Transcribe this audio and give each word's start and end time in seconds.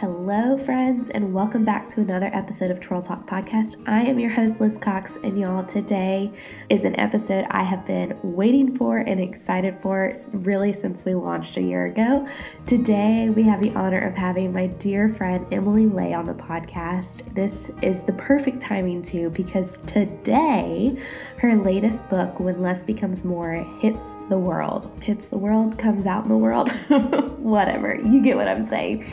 Hello, 0.00 0.58
friends, 0.58 1.08
and 1.08 1.32
welcome 1.32 1.64
back 1.64 1.88
to 1.88 2.02
another 2.02 2.28
episode 2.34 2.70
of 2.70 2.80
Twirl 2.80 3.00
Talk 3.00 3.26
Podcast. 3.26 3.82
I 3.88 4.02
am 4.02 4.18
your 4.18 4.28
host, 4.28 4.60
Liz 4.60 4.76
Cox, 4.76 5.16
and 5.24 5.40
y'all, 5.40 5.64
today 5.64 6.30
is 6.68 6.84
an 6.84 7.00
episode 7.00 7.46
I 7.50 7.62
have 7.62 7.86
been 7.86 8.14
waiting 8.22 8.76
for 8.76 8.98
and 8.98 9.18
excited 9.18 9.78
for 9.80 10.12
really 10.34 10.74
since 10.74 11.06
we 11.06 11.14
launched 11.14 11.56
a 11.56 11.62
year 11.62 11.86
ago. 11.86 12.28
Today, 12.66 13.30
we 13.30 13.42
have 13.44 13.62
the 13.62 13.70
honor 13.70 14.06
of 14.06 14.14
having 14.14 14.52
my 14.52 14.66
dear 14.66 15.14
friend 15.14 15.46
Emily 15.50 15.86
Ley 15.86 16.12
on 16.12 16.26
the 16.26 16.34
podcast. 16.34 17.34
This 17.34 17.70
is 17.80 18.02
the 18.02 18.12
perfect 18.12 18.60
timing, 18.60 19.00
too, 19.00 19.30
because 19.30 19.78
today, 19.86 21.02
her 21.38 21.56
latest 21.56 22.10
book, 22.10 22.38
When 22.38 22.60
Less 22.60 22.84
Becomes 22.84 23.24
More, 23.24 23.64
hits 23.80 24.26
the 24.28 24.36
world. 24.36 24.90
Hits 25.00 25.28
the 25.28 25.38
world, 25.38 25.78
comes 25.78 26.04
out 26.04 26.24
in 26.24 26.28
the 26.28 26.36
world, 26.36 26.70
whatever. 27.38 27.94
You 27.94 28.20
get 28.20 28.36
what 28.36 28.46
I'm 28.46 28.62
saying 28.62 29.06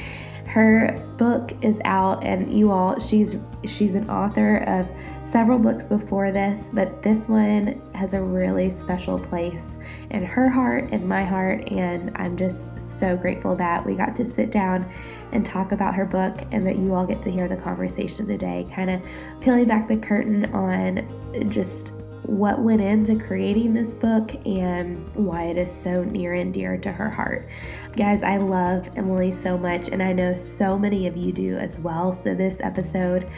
her 0.54 1.04
book 1.18 1.52
is 1.64 1.82
out 1.84 2.24
and 2.24 2.56
you 2.56 2.72
all 2.72 3.00
she's 3.00 3.36
she's 3.66 3.96
an 3.96 4.08
author 4.08 4.58
of 4.68 4.88
several 5.28 5.58
books 5.58 5.86
before 5.86 6.32
this 6.32 6.70
but 6.74 7.02
this 7.02 7.28
one 7.28 7.82
has 7.96 8.14
a 8.14 8.22
really 8.22 8.70
special 8.70 9.18
place 9.18 9.78
in 10.12 10.24
her 10.24 10.48
heart 10.48 10.88
and 10.92 11.08
my 11.10 11.24
heart 11.24 11.68
and 11.72 12.12
i'm 12.18 12.38
just 12.38 12.70
so 12.80 13.18
grateful 13.18 13.56
that 13.56 13.84
we 13.84 13.96
got 13.96 14.16
to 14.16 14.24
sit 14.24 14.52
down 14.52 14.88
and 15.34 15.44
talk 15.44 15.72
about 15.72 15.96
her 15.96 16.06
book 16.06 16.42
and 16.52 16.66
that 16.66 16.78
you 16.78 16.94
all 16.94 17.06
get 17.06 17.22
to 17.24 17.32
hear 17.32 17.48
the 17.48 17.56
conversation 17.56 18.28
today. 18.28 18.66
Kind 18.74 18.90
of 18.90 19.02
peeling 19.42 19.68
back 19.68 19.88
the 19.88 19.98
curtain 19.98 20.46
on 20.54 21.50
just 21.50 21.92
what 22.24 22.60
went 22.60 22.82
into 22.82 23.16
creating 23.16 23.74
this 23.74 23.94
book 23.94 24.34
and 24.46 25.14
why 25.16 25.44
it 25.44 25.58
is 25.58 25.72
so 25.72 26.04
near 26.04 26.34
and 26.34 26.54
dear 26.54 26.78
to 26.78 26.92
her 26.92 27.10
heart. 27.10 27.48
Guys, 27.96 28.24
I 28.24 28.38
love 28.38 28.90
Emily 28.96 29.32
so 29.32 29.58
much, 29.58 29.90
and 29.90 30.02
I 30.02 30.14
know 30.14 30.36
so 30.36 30.78
many 30.78 31.08
of 31.08 31.18
you 31.18 31.32
do 31.32 31.58
as 31.58 31.80
well. 31.80 32.12
So, 32.12 32.34
this 32.34 32.60
episode 32.62 33.30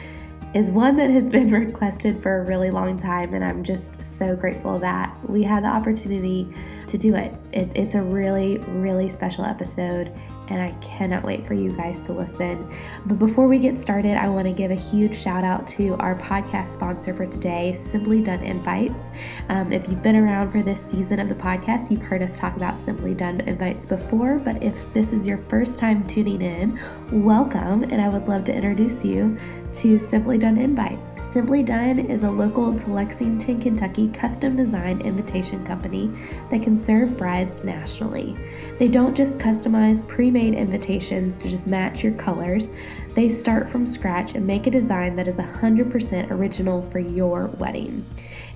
is 0.54 0.70
one 0.70 0.96
that 0.96 1.10
has 1.10 1.24
been 1.24 1.50
requested 1.66 2.22
for 2.22 2.38
a 2.38 2.44
really 2.44 2.70
long 2.70 2.98
time, 2.98 3.34
and 3.34 3.44
I'm 3.44 3.64
just 3.64 4.02
so 4.02 4.34
grateful 4.34 4.78
that 4.78 5.14
we 5.28 5.42
had 5.42 5.64
the 5.64 5.68
opportunity 5.68 6.52
to 6.86 6.96
do 6.96 7.14
it. 7.14 7.34
it 7.52 7.70
it's 7.74 7.94
a 7.94 8.02
really, 8.02 8.58
really 8.58 9.08
special 9.08 9.44
episode 9.44 10.12
and 10.48 10.60
I 10.60 10.72
cannot 10.80 11.24
wait 11.24 11.46
for 11.46 11.54
you 11.54 11.72
guys 11.72 12.00
to 12.02 12.12
listen. 12.12 12.72
But 13.06 13.18
before 13.18 13.48
we 13.48 13.58
get 13.58 13.80
started, 13.80 14.16
I 14.16 14.28
want 14.28 14.46
to 14.46 14.52
give 14.52 14.70
a 14.70 14.76
huge 14.76 15.20
shout 15.20 15.44
out 15.44 15.66
to 15.68 15.94
our 15.96 16.14
podcast 16.14 16.68
sponsor 16.68 17.14
for 17.14 17.26
today, 17.26 17.78
Simply 17.90 18.22
Done 18.22 18.42
Invites. 18.42 19.10
Um, 19.48 19.72
if 19.72 19.88
you've 19.88 20.02
been 20.02 20.16
around 20.16 20.52
for 20.52 20.62
this 20.62 20.80
season 20.80 21.20
of 21.20 21.28
the 21.28 21.34
podcast, 21.34 21.90
you've 21.90 22.02
heard 22.02 22.22
us 22.22 22.38
talk 22.38 22.56
about 22.56 22.78
Simply 22.78 23.14
Done 23.14 23.40
Invites 23.42 23.86
before, 23.86 24.38
but 24.38 24.62
if 24.62 24.74
this 24.94 25.12
is 25.12 25.26
your 25.26 25.38
first 25.38 25.78
time 25.78 26.06
tuning 26.06 26.42
in, 26.42 26.78
welcome, 27.12 27.84
and 27.84 28.00
I 28.00 28.08
would 28.08 28.26
love 28.26 28.44
to 28.44 28.54
introduce 28.54 29.04
you 29.04 29.38
to 29.74 29.98
Simply 29.98 30.38
Done 30.38 30.58
Invites. 30.58 31.14
Simply 31.32 31.62
Done 31.62 32.00
is 32.00 32.24
a 32.24 32.30
local 32.30 32.76
to 32.76 32.92
Lexington, 32.92 33.60
Kentucky 33.60 34.08
custom 34.08 34.56
design 34.56 35.00
invitation 35.00 35.64
company 35.64 36.10
that 36.50 36.62
can 36.62 36.76
serve 36.76 37.16
brides 37.16 37.62
nationally. 37.62 38.36
They 38.78 38.88
don't 38.88 39.16
just 39.16 39.38
customize 39.38 40.06
pre 40.06 40.32
made 40.32 40.54
invitations 40.54 41.38
to 41.38 41.48
just 41.48 41.68
match 41.68 42.02
your 42.02 42.14
colors, 42.14 42.70
they 43.14 43.28
start 43.28 43.70
from 43.70 43.86
scratch 43.86 44.34
and 44.34 44.46
make 44.46 44.66
a 44.66 44.70
design 44.70 45.14
that 45.16 45.28
is 45.28 45.38
100% 45.38 46.30
original 46.30 46.82
for 46.90 46.98
your 46.98 47.46
wedding. 47.58 48.04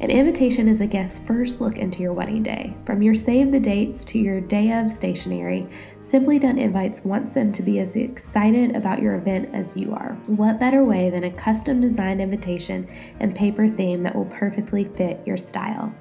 An 0.01 0.11
invitation 0.11 0.67
is 0.67 0.81
a 0.81 0.87
guest's 0.87 1.19
first 1.21 1.61
look 1.61 1.77
into 1.77 2.01
your 2.01 2.15
wedding 2.15 2.43
day. 2.43 2.75
From 2.87 3.03
your 3.03 3.15
save 3.15 3.53
the 3.53 3.61
dates 3.61 4.03
to 4.07 4.19
your 4.19 4.41
day 4.41 4.73
of 4.73 4.91
stationery, 4.91 5.69
Simply 6.11 6.41
Done 6.41 6.59
Invites 6.59 7.05
wants 7.05 7.35
them 7.35 7.53
to 7.53 7.63
be 7.63 7.79
as 7.79 7.95
excited 7.95 8.75
about 8.75 9.01
your 9.01 9.15
event 9.15 9.49
as 9.53 9.77
you 9.77 9.95
are. 9.95 10.19
What 10.27 10.59
better 10.59 10.83
way 10.83 11.09
than 11.09 11.23
a 11.23 11.31
custom 11.31 11.81
designed 11.81 12.21
invitation 12.21 12.89
and 13.21 13.33
paper 13.33 13.69
theme 13.69 14.03
that 14.03 14.17
will 14.17 14.25
perfectly 14.25 14.91
fit 14.97 15.21
your 15.25 15.37
style? 15.37 15.95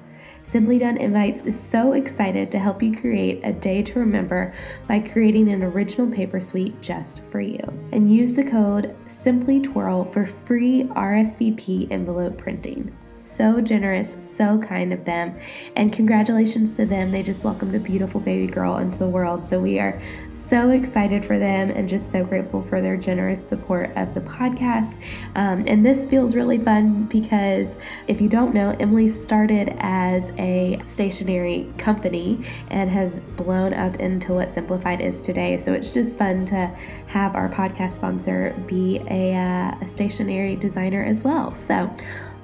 Simply 0.50 0.78
Done 0.78 0.96
Invites 0.96 1.44
is 1.44 1.56
so 1.56 1.92
excited 1.92 2.50
to 2.50 2.58
help 2.58 2.82
you 2.82 2.92
create 2.92 3.40
a 3.44 3.52
day 3.52 3.84
to 3.84 4.00
remember 4.00 4.52
by 4.88 4.98
creating 4.98 5.48
an 5.48 5.62
original 5.62 6.10
paper 6.10 6.40
suite 6.40 6.80
just 6.80 7.20
for 7.30 7.40
you. 7.40 7.60
And 7.92 8.12
use 8.12 8.32
the 8.32 8.42
code 8.42 8.96
Simply 9.06 9.60
Twirl 9.60 10.10
for 10.10 10.26
free 10.26 10.88
RSVP 10.96 11.92
envelope 11.92 12.36
printing. 12.36 12.92
So 13.06 13.60
generous, 13.60 14.10
so 14.36 14.58
kind 14.58 14.92
of 14.92 15.04
them. 15.04 15.38
And 15.76 15.92
congratulations 15.92 16.74
to 16.78 16.84
them. 16.84 17.12
They 17.12 17.22
just 17.22 17.44
welcomed 17.44 17.76
a 17.76 17.78
beautiful 17.78 18.20
baby 18.20 18.48
girl 18.48 18.78
into 18.78 18.98
the 18.98 19.08
world. 19.08 19.48
So 19.48 19.60
we 19.60 19.78
are 19.78 20.02
so 20.50 20.70
excited 20.70 21.24
for 21.24 21.38
them 21.38 21.70
and 21.70 21.88
just 21.88 22.10
so 22.10 22.24
grateful 22.24 22.62
for 22.64 22.80
their 22.80 22.96
generous 22.96 23.40
support 23.46 23.96
of 23.96 24.12
the 24.14 24.20
podcast. 24.20 24.98
Um, 25.36 25.64
and 25.68 25.86
this 25.86 26.06
feels 26.06 26.34
really 26.34 26.58
fun 26.58 27.04
because 27.04 27.68
if 28.08 28.20
you 28.20 28.28
don't 28.28 28.52
know, 28.52 28.76
Emily 28.80 29.08
started 29.08 29.76
as 29.78 30.32
a 30.40 30.80
stationery 30.84 31.70
company 31.78 32.44
and 32.68 32.90
has 32.90 33.20
blown 33.36 33.74
up 33.74 33.96
into 34.00 34.32
what 34.32 34.50
Simplified 34.50 35.00
is 35.00 35.20
today. 35.20 35.62
So 35.62 35.72
it's 35.72 35.94
just 35.94 36.16
fun 36.16 36.46
to 36.46 36.66
have 37.06 37.36
our 37.36 37.48
podcast 37.48 37.92
sponsor 37.92 38.54
be 38.66 39.00
a, 39.08 39.34
uh, 39.34 39.84
a 39.84 39.88
stationery 39.88 40.56
designer 40.56 41.04
as 41.04 41.22
well. 41.22 41.54
So 41.54 41.94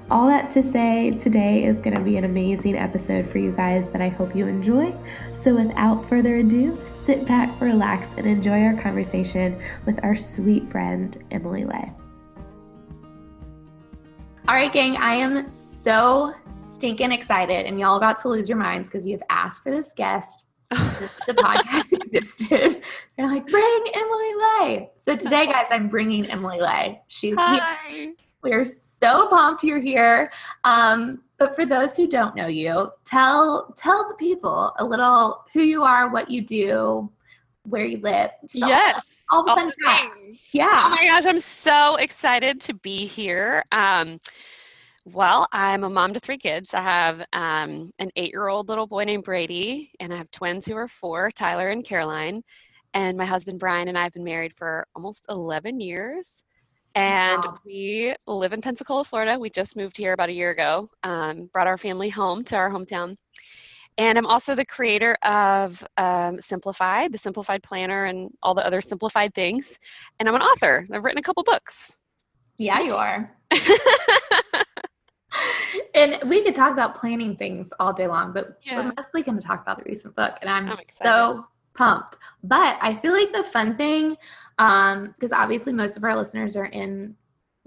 all 0.08 0.28
that 0.28 0.52
to 0.52 0.62
say, 0.62 1.10
today 1.10 1.64
is 1.64 1.78
going 1.78 1.96
to 1.96 2.00
be 2.00 2.16
an 2.16 2.22
amazing 2.22 2.76
episode 2.76 3.28
for 3.28 3.38
you 3.38 3.50
guys 3.50 3.88
that 3.88 4.00
I 4.00 4.08
hope 4.08 4.36
you 4.36 4.46
enjoy. 4.46 4.94
So, 5.34 5.52
without 5.54 6.08
further 6.08 6.36
ado, 6.36 6.78
sit 7.04 7.26
back, 7.26 7.60
relax, 7.60 8.14
and 8.16 8.24
enjoy 8.24 8.62
our 8.62 8.80
conversation 8.80 9.60
with 9.84 9.98
our 10.04 10.14
sweet 10.14 10.70
friend, 10.70 11.20
Emily 11.32 11.64
Ley. 11.64 11.92
All 14.46 14.54
right, 14.54 14.72
gang, 14.72 14.96
I 14.96 15.16
am 15.16 15.48
so 15.48 16.32
stinking 16.76 17.10
excited, 17.10 17.64
and 17.64 17.80
y'all 17.80 17.96
about 17.96 18.20
to 18.20 18.28
lose 18.28 18.48
your 18.50 18.58
minds 18.58 18.90
because 18.90 19.06
you 19.06 19.12
have 19.12 19.22
asked 19.30 19.62
for 19.62 19.70
this 19.70 19.94
guest 19.94 20.44
the 20.70 21.32
podcast 21.32 21.92
existed. 21.92 22.82
They're 23.16 23.26
like, 23.26 23.46
bring 23.46 23.84
Emily 23.94 24.34
Ley. 24.34 24.90
So 24.96 25.16
today, 25.16 25.46
guys, 25.46 25.68
I'm 25.70 25.88
bringing 25.88 26.26
Emily 26.26 26.60
Ley. 26.60 27.00
She's 27.08 27.36
Hi. 27.38 27.78
here. 27.88 28.14
We 28.42 28.52
are 28.52 28.64
so 28.64 29.26
pumped 29.28 29.64
you're 29.64 29.80
here. 29.80 30.30
Um, 30.64 31.22
but 31.38 31.56
for 31.56 31.64
those 31.64 31.96
who 31.96 32.06
don't 32.06 32.36
know 32.36 32.46
you, 32.46 32.90
tell 33.04 33.72
tell 33.76 34.08
the 34.08 34.14
people 34.14 34.74
a 34.78 34.84
little 34.84 35.44
who 35.54 35.62
you 35.62 35.82
are, 35.82 36.10
what 36.10 36.30
you 36.30 36.42
do, 36.42 37.10
where 37.62 37.86
you 37.86 37.98
live. 37.98 38.30
yes. 38.52 39.02
All 39.30 39.44
the 39.44 39.50
all 39.50 39.56
fun 39.56 39.72
things. 39.84 40.48
Yeah. 40.52 40.82
Oh 40.84 40.90
my 40.90 41.06
gosh, 41.06 41.24
I'm 41.24 41.40
so 41.40 41.96
excited 41.96 42.60
to 42.62 42.74
be 42.74 43.06
here. 43.06 43.64
Um, 43.72 44.20
well, 45.06 45.46
I'm 45.52 45.84
a 45.84 45.90
mom 45.90 46.12
to 46.14 46.20
three 46.20 46.38
kids. 46.38 46.74
I 46.74 46.82
have 46.82 47.20
um, 47.32 47.92
an 47.98 48.10
eight 48.16 48.32
year 48.32 48.48
old 48.48 48.68
little 48.68 48.86
boy 48.86 49.04
named 49.04 49.24
Brady, 49.24 49.92
and 50.00 50.12
I 50.12 50.16
have 50.16 50.30
twins 50.30 50.66
who 50.66 50.76
are 50.76 50.88
four, 50.88 51.30
Tyler 51.30 51.70
and 51.70 51.84
Caroline. 51.84 52.42
And 52.92 53.16
my 53.16 53.24
husband 53.24 53.58
Brian 53.58 53.88
and 53.88 53.96
I 53.96 54.02
have 54.02 54.12
been 54.12 54.24
married 54.24 54.54
for 54.54 54.86
almost 54.94 55.26
11 55.30 55.80
years 55.80 56.42
and 56.96 57.44
wow. 57.44 57.54
we 57.64 58.14
live 58.26 58.54
in 58.54 58.62
Pensacola, 58.62 59.04
Florida. 59.04 59.38
We 59.38 59.50
just 59.50 59.76
moved 59.76 59.98
here 59.98 60.14
about 60.14 60.30
a 60.30 60.32
year 60.32 60.50
ago, 60.50 60.88
um, 61.02 61.50
brought 61.52 61.66
our 61.66 61.76
family 61.76 62.08
home 62.08 62.42
to 62.44 62.56
our 62.56 62.70
hometown. 62.70 63.16
And 63.98 64.16
I'm 64.16 64.24
also 64.24 64.54
the 64.54 64.64
creator 64.64 65.14
of 65.22 65.84
um, 65.98 66.40
Simplified, 66.40 67.12
the 67.12 67.18
Simplified 67.18 67.62
Planner, 67.62 68.06
and 68.06 68.30
all 68.42 68.54
the 68.54 68.64
other 68.64 68.80
simplified 68.80 69.34
things. 69.34 69.78
And 70.18 70.28
I'm 70.28 70.34
an 70.34 70.40
author. 70.40 70.86
I've 70.90 71.04
written 71.04 71.18
a 71.18 71.22
couple 71.22 71.42
books. 71.42 71.98
Yeah, 72.56 72.80
you 72.80 72.94
are. 72.94 73.30
and 75.94 76.18
we 76.28 76.42
could 76.42 76.54
talk 76.54 76.72
about 76.72 76.94
planning 76.94 77.36
things 77.36 77.72
all 77.80 77.92
day 77.92 78.06
long, 78.06 78.32
but 78.32 78.58
yeah. 78.62 78.76
we're 78.76 78.92
mostly 78.96 79.22
going 79.22 79.38
to 79.38 79.46
talk 79.46 79.62
about 79.62 79.78
the 79.78 79.84
recent 79.84 80.14
book. 80.16 80.36
And 80.40 80.50
I'm, 80.50 80.68
I'm 80.68 80.78
so 80.84 81.46
pumped. 81.74 82.16
But 82.42 82.78
I 82.80 82.94
feel 82.94 83.12
like 83.12 83.32
the 83.32 83.44
fun 83.44 83.76
thing, 83.76 84.16
um, 84.58 85.08
because 85.08 85.32
obviously 85.32 85.72
most 85.72 85.96
of 85.96 86.04
our 86.04 86.16
listeners 86.16 86.56
are 86.56 86.66
in 86.66 87.14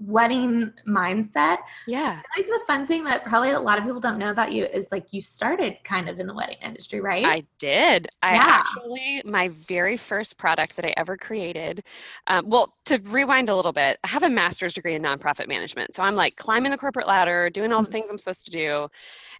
wedding 0.00 0.72
mindset. 0.86 1.58
Yeah. 1.86 2.20
I 2.34 2.42
think 2.42 2.48
the 2.48 2.60
fun 2.66 2.86
thing 2.86 3.04
that 3.04 3.24
probably 3.24 3.50
a 3.50 3.60
lot 3.60 3.78
of 3.78 3.84
people 3.84 4.00
don't 4.00 4.18
know 4.18 4.30
about 4.30 4.52
you 4.52 4.64
is 4.64 4.88
like 4.90 5.12
you 5.12 5.20
started 5.20 5.76
kind 5.84 6.08
of 6.08 6.18
in 6.18 6.26
the 6.26 6.34
wedding 6.34 6.56
industry, 6.62 7.00
right? 7.00 7.24
I 7.24 7.44
did. 7.58 8.08
I 8.22 8.34
yeah. 8.34 8.44
actually, 8.46 9.22
my 9.24 9.48
very 9.48 9.96
first 9.96 10.36
product 10.36 10.76
that 10.76 10.84
I 10.84 10.94
ever 10.96 11.16
created, 11.16 11.84
um, 12.26 12.48
well, 12.48 12.74
to 12.86 12.98
rewind 13.04 13.48
a 13.48 13.56
little 13.56 13.72
bit, 13.72 13.98
I 14.04 14.08
have 14.08 14.22
a 14.22 14.30
master's 14.30 14.74
degree 14.74 14.94
in 14.94 15.02
nonprofit 15.02 15.48
management. 15.48 15.94
So 15.94 16.02
I'm 16.02 16.16
like 16.16 16.36
climbing 16.36 16.72
the 16.72 16.78
corporate 16.78 17.06
ladder, 17.06 17.50
doing 17.50 17.72
all 17.72 17.82
the 17.82 17.86
mm-hmm. 17.86 17.92
things 17.92 18.10
I'm 18.10 18.18
supposed 18.18 18.44
to 18.46 18.50
do, 18.50 18.88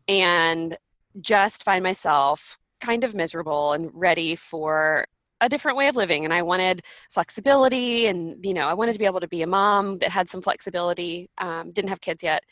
and 0.08 0.76
just 1.20 1.64
find 1.64 1.82
myself 1.82 2.58
kind 2.80 3.04
of 3.04 3.14
miserable 3.14 3.72
and 3.72 3.90
ready 3.92 4.34
for 4.34 5.06
a 5.40 5.48
different 5.48 5.76
way 5.76 5.88
of 5.88 5.96
living 5.96 6.24
and 6.24 6.34
i 6.34 6.42
wanted 6.42 6.82
flexibility 7.10 8.06
and 8.06 8.44
you 8.44 8.54
know 8.54 8.66
i 8.66 8.74
wanted 8.74 8.92
to 8.92 8.98
be 8.98 9.04
able 9.04 9.20
to 9.20 9.28
be 9.28 9.42
a 9.42 9.46
mom 9.46 9.98
that 9.98 10.10
had 10.10 10.28
some 10.28 10.42
flexibility 10.42 11.28
um, 11.38 11.70
didn't 11.72 11.88
have 11.88 12.00
kids 12.00 12.22
yet. 12.22 12.42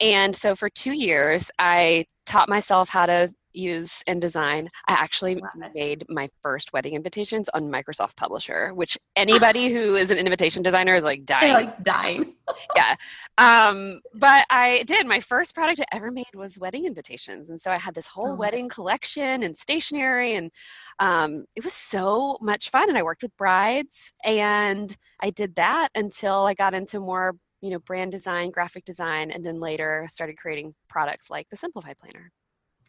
And 0.00 0.34
so 0.34 0.54
for 0.54 0.70
two 0.70 0.92
years 0.92 1.50
i 1.58 2.04
taught 2.26 2.48
myself 2.48 2.88
how 2.88 3.06
to 3.06 3.28
use 3.52 4.02
InDesign. 4.08 4.68
I 4.88 4.92
actually 4.92 5.40
made 5.74 6.04
my 6.08 6.28
first 6.42 6.72
wedding 6.72 6.94
invitations 6.94 7.48
on 7.54 7.64
Microsoft 7.70 8.16
Publisher, 8.16 8.72
which 8.74 8.96
anybody 9.16 9.72
who 9.72 9.94
is 9.96 10.10
an 10.10 10.18
invitation 10.18 10.62
designer 10.62 10.94
is 10.94 11.04
like 11.04 11.26
They're 11.26 11.40
dying. 11.40 11.52
like 11.66 11.82
dying. 11.82 12.34
Um, 13.38 14.00
but 14.14 14.44
I 14.50 14.82
did. 14.86 15.06
My 15.06 15.20
first 15.20 15.54
product 15.54 15.80
I 15.80 15.84
ever 15.96 16.10
made 16.10 16.26
was 16.34 16.58
wedding 16.58 16.86
invitations, 16.86 17.50
and 17.50 17.60
so 17.60 17.70
I 17.70 17.78
had 17.78 17.94
this 17.94 18.06
whole 18.06 18.32
Oh. 18.32 18.34
wedding 18.34 18.68
collection 18.68 19.42
and 19.42 19.56
stationery, 19.56 20.34
and 20.34 20.50
um, 20.98 21.44
it 21.54 21.62
was 21.62 21.72
so 21.72 22.38
much 22.40 22.70
fun. 22.70 22.88
And 22.88 22.98
I 22.98 23.02
worked 23.02 23.22
with 23.22 23.36
brides, 23.36 24.12
and 24.24 24.96
I 25.20 25.30
did 25.30 25.54
that 25.56 25.88
until 25.94 26.46
I 26.46 26.54
got 26.54 26.74
into 26.74 26.98
more, 27.00 27.36
you 27.60 27.70
know, 27.70 27.78
brand 27.78 28.10
design, 28.10 28.50
graphic 28.50 28.84
design, 28.84 29.30
and 29.30 29.44
then 29.46 29.60
later 29.60 30.06
started 30.10 30.36
creating 30.36 30.74
products 30.88 31.30
like 31.30 31.48
the 31.48 31.56
Simplify 31.56 31.92
Planner. 31.94 32.32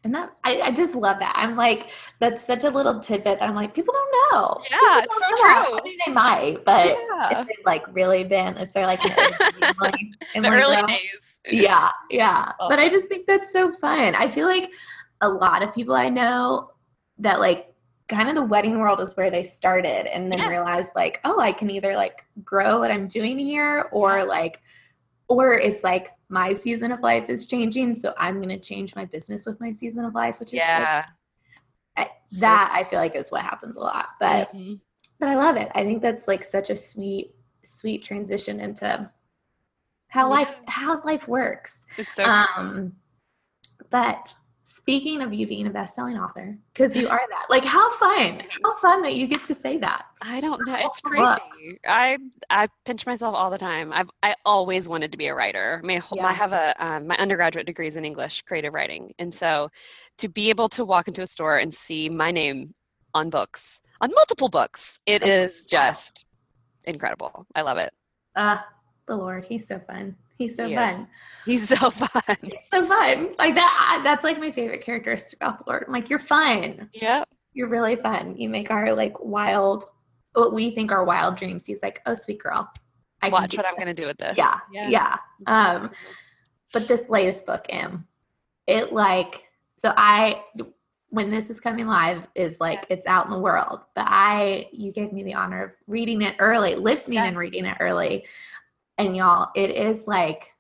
And 0.06 0.16
that 0.16 0.32
I, 0.46 0.62
I 0.62 0.72
just 0.72 0.96
love 0.96 1.20
that. 1.20 1.34
I'm 1.36 1.58
like, 1.58 1.90
that's 2.20 2.44
such 2.46 2.64
a 2.64 2.70
little 2.70 3.00
tidbit 3.02 3.40
that 3.40 3.50
I'm 3.50 3.56
like, 3.56 3.74
people 3.74 3.94
don't 3.94 4.32
know. 4.34 4.64
Yeah, 4.72 5.02
People 5.02 5.18
it's 5.18 5.40
so 5.40 5.46
know 5.46 5.66
true. 5.66 5.78
I 5.78 5.82
mean, 5.84 5.98
they 6.06 6.14
might, 6.14 6.66
but 6.66 6.86
Yeah. 6.86 7.42
if 7.42 7.48
they've 7.48 7.66
like 7.66 7.84
really 7.94 8.24
been, 8.24 8.56
if 8.58 8.72
they're 8.72 8.86
like, 8.86 9.04
an 9.04 9.12
OG, 9.12 9.96
The 10.36 10.50
early 10.50 10.82
days. 10.88 11.00
yeah 11.52 11.90
yeah 12.12 12.52
Oh. 12.60 12.70
but 12.70 12.80
i 12.80 12.90
just 12.90 13.08
think 13.08 13.26
that's 13.26 13.52
so 13.54 13.72
fun 13.78 14.14
i 14.16 14.30
feel 14.30 14.46
like 14.46 14.72
a 15.22 15.28
lot 15.30 15.64
of 15.64 15.74
people 15.74 15.96
i 15.96 16.10
know 16.10 16.70
that 17.18 17.40
like 17.40 17.74
kind 18.10 18.28
of 18.30 18.36
the 18.36 18.44
wedding 18.44 18.78
world 18.80 19.00
is 19.02 19.16
where 19.16 19.32
they 19.32 19.44
started 19.44 20.06
and 20.14 20.32
then 20.32 20.40
Yeah. 20.42 20.48
realized 20.50 20.92
like 20.96 21.20
oh 21.24 21.40
i 21.40 21.52
can 21.54 21.70
either 21.70 21.96
like 21.96 22.26
grow 22.44 22.80
what 22.80 22.92
i'm 22.92 23.08
doing 23.08 23.40
here 23.40 23.88
or 23.94 24.24
like 24.26 24.62
or 25.30 25.54
it's 25.54 25.84
like 25.84 26.10
my 26.30 26.54
season 26.54 26.92
of 26.92 27.00
life 27.02 27.28
is 27.30 27.46
changing 27.48 27.94
so 27.96 28.14
i'm 28.18 28.36
going 28.38 28.50
to 28.50 28.60
change 28.60 28.96
my 28.96 29.06
business 29.06 29.46
with 29.46 29.60
my 29.60 29.72
season 29.72 30.06
of 30.06 30.14
life 30.14 30.40
which 30.40 30.54
is 30.54 30.60
Yeah. 30.60 31.06
So- 31.06 32.06
that 32.40 32.72
i 32.74 32.84
feel 32.88 33.00
like 33.00 33.16
is 33.16 33.32
what 33.32 33.42
happens 33.42 33.76
a 33.76 33.80
lot 33.82 34.10
but 34.20 34.54
Mhm. 34.54 34.80
but 35.20 35.28
I 35.28 35.36
love 35.36 35.58
it. 35.58 35.70
I 35.76 35.82
think 35.84 36.02
that's 36.02 36.30
like 36.30 36.46
such 36.46 36.70
a 36.70 36.78
sweet, 36.78 37.36
sweet 37.64 38.04
transition 38.06 38.62
into 38.62 39.12
how 40.08 40.28
Yeah. 40.28 40.34
life 40.38 40.60
how 40.68 41.02
life 41.04 41.28
works. 41.28 41.84
It's 41.98 42.14
so 42.14 42.24
Um, 42.24 42.96
but 43.90 44.34
speaking 44.70 45.24
of 45.24 45.34
you 45.34 45.48
being 45.48 45.66
a 45.66 45.70
best-selling 45.72 46.16
author, 46.16 46.56
because 46.72 46.96
you 46.96 47.08
are 47.08 47.22
that, 47.32 47.48
like 47.50 47.66
how 47.66 47.92
fun, 47.94 48.44
how 48.64 48.78
fun 48.78 49.02
that 49.02 49.16
you 49.16 49.26
get 49.26 49.44
to 49.46 49.56
say 49.56 49.78
that. 49.78 50.06
I 50.22 50.40
don't 50.40 50.64
know. 50.68 50.76
It's 50.78 51.02
crazy. 51.02 51.24
books. 51.26 51.60
I 51.88 52.20
I 52.52 52.68
pinch 52.86 53.08
myself 53.08 53.34
all 53.34 53.50
the 53.50 53.58
time. 53.58 53.92
I've 53.92 54.10
I 54.22 54.36
always 54.46 54.88
wanted 54.88 55.12
to 55.12 55.18
be 55.18 55.26
a 55.26 55.34
writer. 55.34 55.82
My 55.84 55.96
whole, 55.98 56.18
Yeah. 56.20 56.28
I 56.28 56.34
have 56.34 56.54
a 56.54 56.76
um, 56.86 57.08
my 57.08 57.18
undergraduate 57.18 57.66
degree 57.66 57.88
is 57.88 57.98
in 57.98 58.06
English 58.06 58.44
creative 58.44 58.74
writing, 58.74 59.12
and 59.18 59.34
so 59.34 59.70
to 60.20 60.30
be 60.30 60.50
able 60.52 60.70
to 60.70 60.86
walk 60.86 61.08
into 61.08 61.24
a 61.24 61.28
store 61.28 61.58
and 61.58 61.74
see 61.74 62.08
my 62.08 62.30
name 62.30 62.76
on 63.16 63.32
books 63.32 63.82
on 64.02 64.12
multiple 64.14 64.50
books, 64.50 65.00
it 65.08 65.24
Oh, 65.24 65.28
is 65.28 65.66
just 65.66 66.26
incredible. 66.86 67.48
I 67.56 67.62
love 67.64 67.80
it. 67.80 67.90
Uh, 68.36 68.60
the 69.08 69.16
Lord, 69.16 69.46
he's 69.46 69.68
so 69.68 69.80
fun. 69.80 70.16
He's 70.40 70.56
so 70.56 70.68
He 70.68 70.74
fun. 70.76 71.02
is. 71.02 71.08
He's 71.46 71.68
so 71.70 71.92
fun. 71.92 72.38
He's 72.42 72.68
so 72.68 72.84
fun. 72.86 73.36
Like 73.38 73.54
that. 73.56 74.02
That's 74.04 74.24
like 74.24 74.40
my 74.40 74.52
favorite 74.52 74.82
characteristic 74.82 75.38
about 75.40 75.60
the 75.60 75.66
Lord. 75.72 75.84
I'm 75.86 75.94
like, 75.94 76.10
you're 76.10 76.18
fun. 76.18 76.90
Yep. 76.94 77.28
You're 77.54 77.68
really 77.68 77.98
fun. 77.98 78.36
You 78.38 78.50
make 78.50 78.72
our 78.72 78.94
like 78.94 79.20
wild, 79.20 79.84
what 80.34 80.54
we 80.54 80.72
think 80.72 80.92
are 80.92 81.04
wild 81.04 81.36
dreams. 81.36 81.66
He's 81.66 81.84
like, 81.84 82.02
oh, 82.06 82.14
sweet 82.14 82.40
girl. 82.42 82.70
I 83.22 83.28
Watch 83.30 83.58
what 83.58 83.66
I'm 83.66 83.78
gonna 83.78 83.94
do 83.94 84.06
with 84.06 84.18
this. 84.18 84.38
Yeah, 84.38 84.56
yeah. 84.72 84.88
yeah. 84.88 85.18
Um, 85.48 85.92
but 86.72 86.88
this 86.88 87.10
latest 87.10 87.46
book, 87.46 87.66
Em, 87.68 88.08
it 88.66 88.94
like 88.94 89.44
so 89.78 89.94
I 89.98 90.42
when 91.10 91.30
this 91.32 91.50
is 91.50 91.60
coming 91.60 91.88
live 91.88 92.28
is 92.36 92.62
like 92.62 92.86
it's 92.90 93.08
out 93.08 93.26
in 93.26 93.32
the 93.32 93.40
world. 93.40 93.82
But 93.94 94.06
I 94.08 94.70
you 94.72 94.94
gave 94.94 95.12
me 95.12 95.24
the 95.24 95.34
honor 95.34 95.64
of 95.66 95.72
reading 95.88 96.22
it 96.22 96.36
early, 96.40 96.76
listening 96.76 97.18
Yeah. 97.18 97.26
and 97.26 97.38
reading 97.38 97.66
it 97.66 97.76
early. 97.82 98.26
And 99.00 99.18
y'all, 99.18 99.50
it 99.56 99.72
is 99.72 100.06
like 100.06 100.52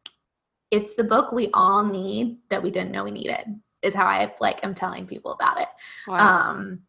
it's 0.71 0.95
the 0.95 1.03
book 1.03 1.31
we 1.31 1.49
all 1.53 1.83
need 1.83 2.37
that 2.49 2.63
we 2.63 2.71
didn't 2.71 2.91
know 2.91 3.03
we 3.03 3.11
needed, 3.11 3.45
is 3.81 3.93
how 3.93 4.05
I 4.05 4.33
like 4.39 4.63
am 4.63 4.73
telling 4.73 5.05
people 5.05 5.33
about 5.33 5.61
it. 5.61 5.67
Wow. 6.07 6.49
Um 6.49 6.79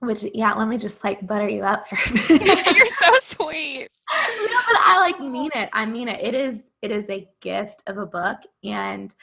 which 0.00 0.24
yeah, 0.34 0.54
let 0.54 0.68
me 0.68 0.78
just 0.78 1.02
like 1.02 1.26
butter 1.26 1.48
you 1.48 1.62
up 1.62 1.88
for 1.88 1.96
a 1.96 2.12
minute. 2.28 2.76
You're 2.76 2.86
so 2.86 3.18
sweet. 3.20 3.88
no, 4.12 4.60
but 4.66 4.80
I 4.84 4.98
like 5.00 5.20
mean 5.20 5.50
it. 5.54 5.68
I 5.72 5.84
mean 5.84 6.08
it. 6.08 6.20
It 6.22 6.34
is 6.34 6.64
it 6.80 6.90
is 6.90 7.10
a 7.10 7.28
gift 7.40 7.82
of 7.86 7.98
a 7.98 8.06
book 8.06 8.38
and 8.62 9.14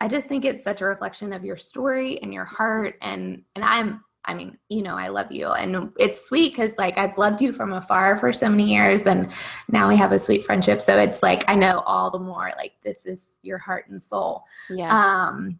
I 0.00 0.08
just 0.08 0.28
think 0.28 0.44
it's 0.44 0.62
such 0.62 0.80
a 0.80 0.86
reflection 0.86 1.32
of 1.32 1.44
your 1.44 1.56
story 1.56 2.20
and 2.22 2.32
your 2.34 2.44
heart 2.44 2.96
and 3.00 3.42
and 3.54 3.64
I'm 3.64 4.04
I 4.28 4.34
mean, 4.34 4.58
you 4.68 4.82
know, 4.82 4.94
I 4.94 5.08
love 5.08 5.32
you 5.32 5.48
and 5.48 5.90
it's 5.98 6.24
sweet 6.24 6.54
cuz 6.54 6.76
like 6.76 6.98
I've 6.98 7.16
loved 7.16 7.40
you 7.40 7.52
from 7.52 7.72
afar 7.72 8.16
for 8.18 8.32
so 8.32 8.48
many 8.48 8.72
years 8.72 9.06
and 9.06 9.32
now 9.68 9.88
we 9.88 9.96
have 9.96 10.12
a 10.12 10.18
sweet 10.18 10.44
friendship. 10.44 10.82
So 10.82 10.98
it's 10.98 11.22
like 11.22 11.44
I 11.48 11.54
know 11.54 11.82
all 11.86 12.10
the 12.10 12.18
more 12.18 12.52
like 12.58 12.74
this 12.84 13.06
is 13.06 13.38
your 13.42 13.58
heart 13.58 13.88
and 13.88 14.02
soul. 14.02 14.44
Yeah. 14.68 14.90
Um, 14.94 15.58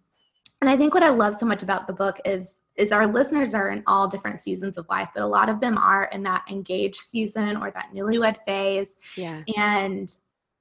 and 0.61 0.69
I 0.69 0.77
think 0.77 0.93
what 0.93 1.03
I 1.03 1.09
love 1.09 1.37
so 1.37 1.47
much 1.47 1.63
about 1.63 1.87
the 1.87 1.93
book 1.93 2.21
is 2.25 2.55
is 2.77 2.93
our 2.93 3.07
listeners 3.07 3.55
are 3.55 3.71
in 3.71 3.83
all 3.87 4.07
different 4.07 4.39
seasons 4.39 4.79
of 4.79 4.87
life, 4.89 5.09
but 5.13 5.25
a 5.25 5.27
lot 5.27 5.49
of 5.49 5.61
them 5.61 5.77
are 5.77 6.05
in 6.13 6.23
that 6.23 6.45
engaged 6.49 7.01
season 7.01 7.57
or 7.57 7.73
that 7.73 7.89
newlywed 7.93 8.37
phase. 8.47 8.97
yeah. 9.17 9.43
And 9.57 10.15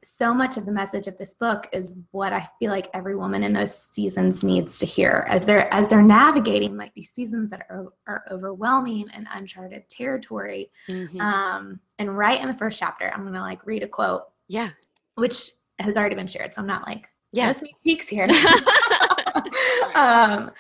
so 0.08 0.34
much 0.34 0.56
of 0.56 0.66
the 0.66 0.72
message 0.72 1.08
of 1.08 1.18
this 1.18 1.34
book 1.34 1.68
is 1.74 2.00
what 2.12 2.32
I 2.32 2.48
feel 2.60 2.72
like 2.72 2.90
every 2.94 3.16
woman 3.18 3.44
in 3.44 3.52
those 3.52 3.76
seasons 3.78 4.42
needs 4.44 4.80
to 4.80 4.86
hear 4.86 5.26
as 5.28 5.46
they're 5.46 5.72
as 5.74 5.90
they're 5.90 6.02
navigating 6.02 6.78
like 6.78 6.94
these 6.94 7.10
seasons 7.12 7.50
that 7.50 7.68
are, 7.70 7.88
are 8.08 8.24
overwhelming 8.32 9.08
and 9.14 9.28
uncharted 9.34 9.90
territory. 9.90 10.72
Mhm. 10.88 11.20
Um, 11.20 11.80
and 12.00 12.18
right 12.18 12.40
in 12.42 12.48
the 12.48 12.54
first 12.54 12.80
chapter, 12.80 13.12
I'm 13.14 13.26
gonna 13.26 13.42
like 13.42 13.66
read 13.66 13.84
a 13.84 13.88
quote, 13.88 14.24
yeah. 14.48 14.70
which 15.16 15.52
has 15.80 15.98
already 15.98 16.16
been 16.16 16.28
shared. 16.28 16.54
So 16.54 16.62
I'm 16.62 16.68
not 16.68 16.88
like 16.88 17.10
Yeah. 17.34 17.48
no 17.48 17.54
sneak 17.54 17.76
peeks 17.84 18.08
here. 18.08 18.28
um, 19.96 20.52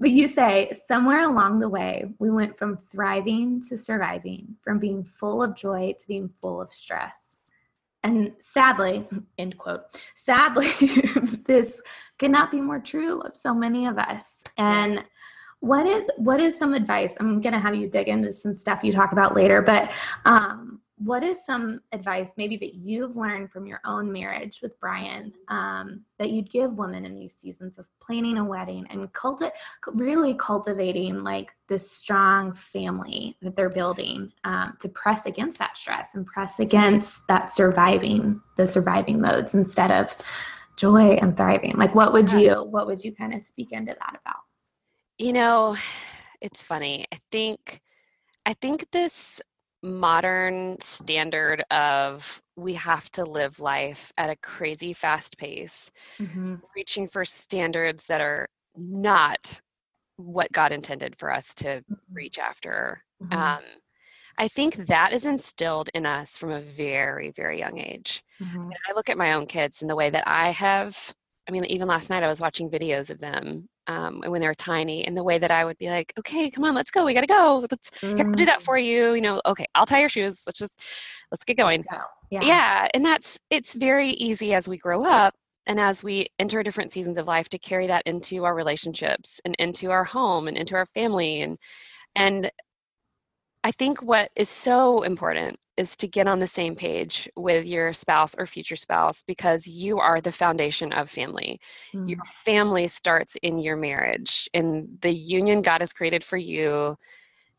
but 0.00 0.10
you 0.10 0.28
say 0.28 0.72
somewhere 0.88 1.28
along 1.28 1.60
the 1.60 1.68
way, 1.68 2.06
we 2.18 2.30
went 2.30 2.58
from 2.58 2.78
thriving 2.90 3.60
to 3.68 3.76
surviving, 3.76 4.56
from 4.62 4.78
being 4.78 5.04
full 5.04 5.42
of 5.42 5.54
joy 5.54 5.94
to 5.98 6.08
being 6.08 6.30
full 6.40 6.60
of 6.60 6.72
stress. 6.72 7.33
And 8.04 8.32
sadly, 8.40 9.08
end 9.38 9.58
quote, 9.58 9.82
sadly, 10.14 10.68
this 11.46 11.82
could 12.18 12.30
not 12.30 12.50
be 12.50 12.60
more 12.60 12.78
true 12.78 13.20
of 13.20 13.36
so 13.36 13.52
many 13.52 13.86
of 13.86 13.98
us. 13.98 14.44
And 14.58 15.04
what 15.60 15.86
is 15.86 16.08
what 16.18 16.40
is 16.40 16.58
some 16.58 16.74
advice? 16.74 17.16
I'm 17.18 17.40
gonna 17.40 17.58
have 17.58 17.74
you 17.74 17.88
dig 17.88 18.08
into 18.08 18.32
some 18.34 18.52
stuff 18.52 18.84
you 18.84 18.92
talk 18.92 19.12
about 19.12 19.34
later, 19.34 19.62
but 19.62 19.90
um, 20.26 20.80
what 20.96 21.24
is 21.24 21.44
some 21.44 21.80
advice 21.92 22.34
maybe 22.36 22.56
that 22.56 22.74
you've 22.74 23.16
learned 23.16 23.50
from 23.50 23.66
your 23.66 23.80
own 23.84 24.12
marriage 24.12 24.60
with 24.62 24.78
Brian 24.78 25.32
um, 25.48 26.04
that 26.18 26.30
you'd 26.30 26.50
give 26.50 26.72
women 26.74 27.04
in 27.04 27.14
these 27.14 27.34
seasons 27.34 27.78
of 27.78 27.86
planning 28.00 28.38
a 28.38 28.44
wedding 28.44 28.86
and 28.90 29.12
culti- 29.12 29.50
really 29.88 30.34
cultivating 30.34 31.24
like 31.24 31.52
this 31.68 31.90
strong 31.90 32.52
family 32.52 33.36
that 33.42 33.56
they're 33.56 33.70
building 33.70 34.32
um, 34.44 34.76
to 34.80 34.88
press 34.88 35.26
against 35.26 35.58
that 35.58 35.76
stress 35.76 36.14
and 36.14 36.26
press 36.26 36.60
against 36.60 37.26
that 37.26 37.48
surviving 37.48 38.40
the 38.56 38.66
surviving 38.66 39.20
modes 39.20 39.54
instead 39.54 39.90
of 39.90 40.14
joy 40.76 41.12
and 41.14 41.36
thriving? 41.36 41.74
Like 41.76 41.94
what 41.94 42.12
would 42.12 42.32
you 42.32 42.62
what 42.62 42.86
would 42.86 43.04
you 43.04 43.12
kind 43.12 43.34
of 43.34 43.42
speak 43.42 43.72
into 43.72 43.96
that 43.98 44.20
about? 44.20 44.42
You 45.18 45.32
know, 45.32 45.76
it's 46.40 46.62
funny. 46.62 47.06
I 47.12 47.18
think 47.30 47.80
I 48.46 48.52
think 48.54 48.86
this 48.92 49.40
modern 49.84 50.78
standard 50.80 51.62
of 51.70 52.42
we 52.56 52.74
have 52.74 53.10
to 53.10 53.24
live 53.24 53.60
life 53.60 54.10
at 54.16 54.30
a 54.30 54.36
crazy 54.36 54.92
fast 54.92 55.36
pace, 55.36 55.90
reaching 56.74 57.06
for 57.06 57.24
standards 57.24 58.06
that 58.06 58.20
are 58.20 58.48
not 58.76 59.60
what 60.16 60.50
God 60.52 60.72
intended 60.72 61.16
for 61.18 61.30
us 61.32 61.54
to 61.56 61.84
reach 62.12 62.38
after. 62.38 63.04
Mhm. 63.22 63.34
Um, 63.36 63.64
I 64.38 64.48
think 64.48 64.74
that 64.76 65.12
is 65.12 65.26
instilled 65.26 65.90
in 65.94 66.06
us 66.06 66.36
from 66.36 66.50
a 66.50 66.60
very, 66.60 67.30
very 67.30 67.58
young 67.58 67.78
age. 67.78 68.24
Mhm. 68.40 68.64
And 68.64 68.78
I 68.88 68.92
look 68.94 69.10
at 69.10 69.18
my 69.18 69.34
own 69.34 69.46
kids 69.46 69.82
and 69.82 69.90
the 69.90 69.96
way 69.96 70.10
that 70.10 70.26
I 70.26 70.50
have, 70.50 71.14
I 71.48 71.52
mean, 71.52 71.64
even 71.66 71.88
last 71.88 72.10
night 72.10 72.22
I 72.22 72.28
was 72.28 72.40
watching 72.40 72.70
videos 72.70 73.10
of 73.10 73.20
them 73.20 73.68
um, 73.86 74.22
when 74.26 74.40
they 74.40 74.46
were 74.46 74.54
tiny, 74.54 75.04
and 75.06 75.16
the 75.16 75.22
way 75.22 75.38
that 75.38 75.50
I 75.50 75.64
would 75.64 75.76
be 75.78 75.90
like, 75.90 76.12
okay, 76.18 76.50
come 76.50 76.64
on, 76.64 76.74
let's 76.74 76.90
go. 76.90 77.04
We 77.04 77.12
got 77.12 77.20
to 77.20 77.26
go. 77.26 77.66
Let's 77.70 77.90
here, 78.00 78.26
I'll 78.26 78.32
do 78.32 78.46
that 78.46 78.62
for 78.62 78.78
you. 78.78 79.12
You 79.12 79.20
know, 79.20 79.42
okay, 79.44 79.66
I'll 79.74 79.84
tie 79.84 80.00
your 80.00 80.08
shoes. 80.08 80.44
Let's 80.46 80.58
just, 80.58 80.80
let's 81.30 81.44
get 81.44 81.56
going. 81.58 81.84
Let's 81.90 82.00
go. 82.00 82.04
Yeah. 82.30 82.40
Yeah. 82.42 82.88
And 82.94 83.04
that's, 83.04 83.38
it's 83.50 83.74
very 83.74 84.10
easy 84.10 84.54
as 84.54 84.68
we 84.68 84.78
grow 84.78 85.04
up 85.04 85.34
and 85.66 85.78
as 85.78 86.02
we 86.02 86.28
enter 86.38 86.62
different 86.62 86.92
seasons 86.92 87.18
of 87.18 87.26
life 87.26 87.48
to 87.50 87.58
carry 87.58 87.86
that 87.88 88.02
into 88.06 88.44
our 88.44 88.54
relationships 88.54 89.40
and 89.44 89.54
into 89.58 89.90
our 89.90 90.04
home 90.04 90.48
and 90.48 90.56
into 90.56 90.76
our 90.76 90.86
family. 90.86 91.42
And, 91.42 91.58
and 92.16 92.50
I 93.64 93.70
think 93.70 94.02
what 94.02 94.30
is 94.36 94.50
so 94.50 95.02
important 95.02 95.58
is 95.78 95.96
to 95.96 96.06
get 96.06 96.28
on 96.28 96.38
the 96.38 96.46
same 96.46 96.76
page 96.76 97.28
with 97.34 97.64
your 97.66 97.94
spouse 97.94 98.34
or 98.38 98.46
future 98.46 98.76
spouse 98.76 99.22
because 99.26 99.66
you 99.66 99.98
are 99.98 100.20
the 100.20 100.30
foundation 100.30 100.92
of 100.92 101.08
family. 101.08 101.58
Mm. 101.94 102.10
Your 102.10 102.20
family 102.44 102.86
starts 102.88 103.36
in 103.42 103.58
your 103.58 103.76
marriage, 103.76 104.48
in 104.52 104.98
the 105.00 105.10
union 105.10 105.62
God 105.62 105.80
has 105.80 105.94
created 105.94 106.22
for 106.22 106.36
you. 106.36 106.96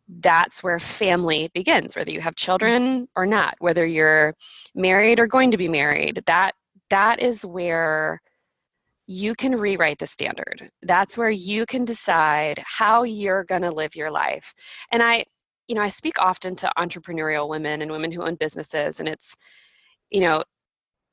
That's 0.07 0.62
where 0.62 0.79
family 0.79 1.50
begins, 1.55 1.95
whether 1.95 2.12
you 2.12 2.21
have 2.21 2.35
children 2.35 3.07
or 3.15 3.25
not, 3.25 3.55
whether 3.57 3.85
you're 3.85 4.35
married 4.75 5.19
or 5.19 5.25
going 5.25 5.50
to 5.51 5.57
be 5.57 5.67
married. 5.67 6.24
That 6.27 6.53
that 6.91 7.19
is 7.21 7.43
where 7.43 8.21
you 9.07 9.33
can 9.35 9.55
rewrite 9.55 9.97
the 9.97 10.07
standard. 10.07 10.69
That's 10.83 11.17
where 11.17 11.31
you 11.31 11.65
can 11.65 11.83
decide 11.83 12.63
how 12.63 13.03
you're 13.03 13.43
going 13.43 13.63
to 13.63 13.71
live 13.71 13.95
your 13.95 14.12
life. 14.12 14.53
And 14.91 15.01
I 15.01 15.25
you 15.67 15.75
know, 15.75 15.81
I 15.81 15.89
speak 15.89 16.22
often 16.22 16.55
to 16.57 16.72
entrepreneurial 16.77 17.50
women 17.50 17.81
and 17.81 17.91
women 17.91 18.12
who 18.12 18.24
own 18.24 18.36
businesses, 18.36 19.00
and 19.00 19.10
it's, 19.10 19.36
you 20.10 20.22
know, 20.22 20.43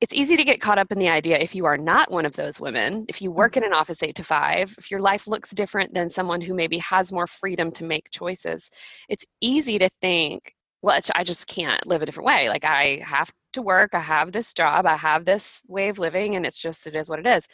it's 0.01 0.13
easy 0.13 0.37
to 0.37 0.45
get 0.45 0.61
caught 0.61 0.79
up 0.79 0.91
in 0.91 0.99
the 0.99 1.09
idea 1.09 1.39
if 1.39 1.55
you 1.55 1.65
are 1.65 1.79
not 1.79 2.11
one 2.11 2.27
of 2.27 2.35
those 2.35 2.61
women, 2.61 3.07
if 3.09 3.23
you 3.23 3.31
work 3.31 3.53
mm-hmm. 3.53 3.65
in 3.65 3.73
an 3.73 3.73
office 3.73 4.03
eight 4.03 4.17
to 4.17 4.25
five, 4.25 4.75
if 4.77 4.91
your 4.91 5.01
life 5.01 5.29
looks 5.29 5.51
different 5.51 5.95
than 5.95 6.09
someone 6.09 6.41
who 6.41 6.55
maybe 6.55 6.79
has 6.79 7.13
more 7.13 7.29
freedom 7.29 7.71
to 7.71 7.85
make 7.85 8.11
choices, 8.11 8.69
it's 9.09 9.25
easy 9.41 9.79
to 9.79 9.89
think, 9.89 10.55
well, 10.83 11.01
I 11.15 11.23
just 11.23 11.47
can't 11.47 11.87
live 11.87 12.03
a 12.03 12.07
different 12.07 12.27
way. 12.27 12.49
Like 12.49 12.65
I 12.65 13.01
have 13.05 13.31
to 13.53 13.63
work, 13.63 13.95
I 13.95 14.01
have 14.01 14.33
this 14.33 14.53
job, 14.53 14.87
I 14.87 14.97
have 14.97 15.25
this 15.25 15.63
way 15.69 15.89
of 15.89 16.01
living, 16.01 16.35
and 16.35 16.45
it's 16.45 16.61
just, 16.61 16.89
it 16.89 16.97
is 16.97 17.09
what 17.09 17.21
it 17.21 17.27
is. 17.27 17.47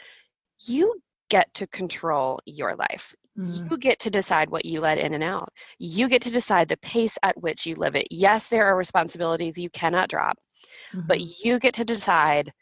You 0.64 1.02
get 1.28 1.52
to 1.54 1.66
control 1.66 2.40
your 2.46 2.74
life. 2.76 3.14
Mm. 3.38 3.70
You 3.70 3.78
get 3.78 4.00
to 4.00 4.10
decide 4.10 4.50
what 4.50 4.64
you 4.64 4.80
let 4.80 4.98
in 4.98 5.14
and 5.14 5.22
out. 5.22 5.50
You 5.78 6.08
get 6.08 6.22
to 6.22 6.30
decide 6.30 6.68
the 6.68 6.76
pace 6.78 7.16
at 7.22 7.40
which 7.40 7.66
you 7.66 7.76
live 7.76 7.94
it. 7.94 8.08
Yes, 8.10 8.48
there 8.48 8.66
are 8.66 8.76
responsibilities 8.76 9.58
you 9.58 9.70
cannot 9.70 10.08
drop, 10.08 10.38
mm-hmm. 10.92 11.06
but 11.06 11.20
you 11.20 11.58
get 11.58 11.74
to 11.74 11.84
decide 11.84 12.52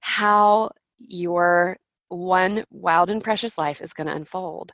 how 0.00 0.70
your 0.98 1.76
one 2.08 2.64
wild 2.70 3.10
and 3.10 3.24
precious 3.24 3.58
life 3.58 3.80
is 3.80 3.92
going 3.92 4.06
to 4.06 4.14
unfold. 4.14 4.72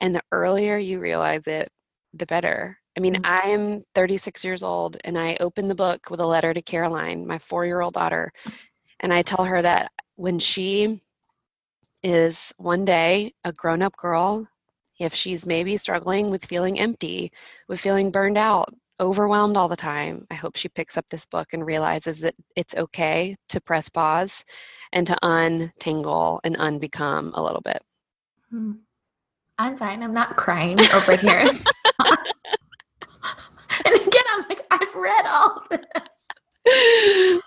And 0.00 0.14
the 0.14 0.22
earlier 0.32 0.76
you 0.78 0.98
realize 0.98 1.46
it, 1.46 1.68
the 2.12 2.26
better. 2.26 2.78
I 2.96 3.00
mean, 3.00 3.14
mm-hmm. 3.14 3.50
I'm 3.50 3.84
36 3.94 4.44
years 4.44 4.62
old 4.62 4.96
and 5.04 5.18
I 5.18 5.36
open 5.38 5.68
the 5.68 5.74
book 5.74 6.10
with 6.10 6.20
a 6.20 6.26
letter 6.26 6.52
to 6.52 6.60
Caroline, 6.60 7.26
my 7.26 7.38
four 7.38 7.64
year 7.64 7.80
old 7.80 7.94
daughter. 7.94 8.32
And 9.00 9.12
I 9.12 9.22
tell 9.22 9.44
her 9.44 9.62
that 9.62 9.92
when 10.16 10.38
she 10.38 11.02
is 12.02 12.52
one 12.56 12.84
day 12.84 13.32
a 13.44 13.52
grown 13.52 13.80
up 13.80 13.96
girl 13.96 14.48
if 15.02 15.14
she's 15.14 15.46
maybe 15.46 15.76
struggling 15.76 16.30
with 16.30 16.44
feeling 16.44 16.78
empty, 16.78 17.32
with 17.68 17.80
feeling 17.80 18.10
burned 18.10 18.38
out, 18.38 18.74
overwhelmed 19.00 19.56
all 19.56 19.68
the 19.68 19.76
time, 19.76 20.26
I 20.30 20.34
hope 20.34 20.56
she 20.56 20.68
picks 20.68 20.96
up 20.96 21.08
this 21.08 21.26
book 21.26 21.48
and 21.52 21.66
realizes 21.66 22.20
that 22.20 22.34
it's 22.56 22.74
okay 22.74 23.36
to 23.48 23.60
press 23.60 23.88
pause 23.88 24.44
and 24.92 25.06
to 25.06 25.16
untangle 25.22 26.40
and 26.44 26.56
unbecome 26.56 27.32
a 27.34 27.42
little 27.42 27.60
bit. 27.60 27.82
Hmm. 28.50 28.72
I'm 29.58 29.76
fine. 29.76 30.02
I'm 30.02 30.14
not 30.14 30.36
crying 30.36 30.80
over 30.94 31.16
here. 31.16 31.40
and 33.84 33.94
again, 33.94 34.24
I'm 34.30 34.44
like, 34.48 34.66
I've 34.70 34.94
read 34.94 35.26
all 35.26 35.62
this. 35.70 36.28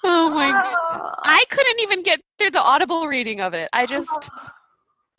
Oh 0.04 0.30
my 0.34 0.50
oh. 0.50 0.52
god. 0.52 1.16
I 1.24 1.44
couldn't 1.50 1.80
even 1.82 2.04
get 2.04 2.22
through 2.38 2.52
the 2.52 2.62
audible 2.62 3.08
reading 3.08 3.42
of 3.42 3.54
it. 3.54 3.70
I 3.74 3.86
just 3.86 4.10
oh. 4.12 4.50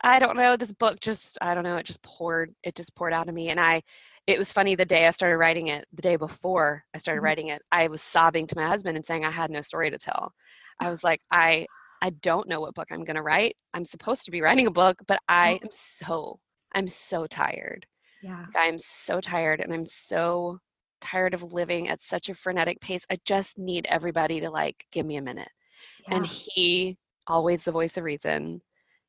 I 0.01 0.19
don't 0.19 0.37
know. 0.37 0.55
This 0.55 0.71
book 0.71 0.99
just, 0.99 1.37
I 1.41 1.53
don't 1.55 1.63
know, 1.63 1.77
it 1.77 1.85
just 1.85 2.01
poured, 2.03 2.53
it 2.63 2.75
just 2.75 2.95
poured 2.95 3.13
out 3.13 3.29
of 3.29 3.35
me. 3.35 3.49
And 3.49 3.59
I, 3.59 3.81
it 4.27 4.37
was 4.37 4.51
funny 4.51 4.75
the 4.75 4.85
day 4.85 5.07
I 5.07 5.11
started 5.11 5.37
writing 5.37 5.67
it, 5.67 5.85
the 5.93 6.01
day 6.01 6.15
before 6.17 6.83
I 6.93 6.97
started 6.97 7.19
mm-hmm. 7.19 7.25
writing 7.25 7.47
it, 7.47 7.61
I 7.71 7.87
was 7.87 8.01
sobbing 8.01 8.47
to 8.47 8.55
my 8.55 8.67
husband 8.67 8.95
and 8.97 9.05
saying 9.05 9.25
I 9.25 9.31
had 9.31 9.49
no 9.49 9.61
story 9.61 9.89
to 9.89 9.97
tell. 9.97 10.33
I 10.79 10.89
was 10.89 11.03
like, 11.03 11.21
I, 11.31 11.65
I 12.01 12.11
don't 12.11 12.47
know 12.47 12.61
what 12.61 12.75
book 12.75 12.89
I'm 12.91 13.03
going 13.03 13.15
to 13.15 13.23
write. 13.23 13.55
I'm 13.73 13.85
supposed 13.85 14.25
to 14.25 14.31
be 14.31 14.41
writing 14.41 14.67
a 14.67 14.71
book, 14.71 14.97
but 15.07 15.19
I 15.27 15.59
am 15.63 15.69
so, 15.71 16.39
I'm 16.75 16.87
so 16.87 17.25
tired. 17.25 17.87
Yeah. 18.21 18.45
I'm 18.55 18.77
so 18.77 19.19
tired 19.19 19.61
and 19.61 19.73
I'm 19.73 19.85
so 19.85 20.59
tired 21.01 21.33
of 21.33 21.53
living 21.53 21.87
at 21.89 22.01
such 22.01 22.29
a 22.29 22.35
frenetic 22.35 22.81
pace. 22.81 23.05
I 23.09 23.17
just 23.25 23.57
need 23.57 23.87
everybody 23.89 24.41
to 24.41 24.49
like 24.49 24.85
give 24.91 25.05
me 25.05 25.15
a 25.15 25.21
minute. 25.21 25.49
Yeah. 26.07 26.17
And 26.17 26.25
he, 26.25 26.97
always 27.27 27.63
the 27.63 27.71
voice 27.71 27.97
of 27.97 28.03
reason, 28.03 28.61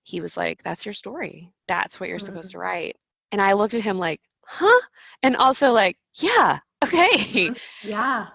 he 0.08 0.22
was 0.22 0.36
like, 0.36 0.62
That's 0.62 0.86
your 0.86 0.94
story. 0.94 1.52
That's 1.66 2.00
what 2.00 2.08
you're 2.08 2.18
mm-hmm. 2.18 2.26
supposed 2.26 2.52
to 2.52 2.58
write. 2.58 2.96
And 3.30 3.42
I 3.42 3.52
looked 3.52 3.74
at 3.74 3.82
him 3.82 3.98
like, 3.98 4.20
Huh? 4.46 4.80
And 5.22 5.36
also 5.36 5.72
like, 5.72 5.98
Yeah, 6.14 6.60
okay. 6.84 7.10
Mm-hmm. 7.12 7.88
Yeah. 7.88 8.28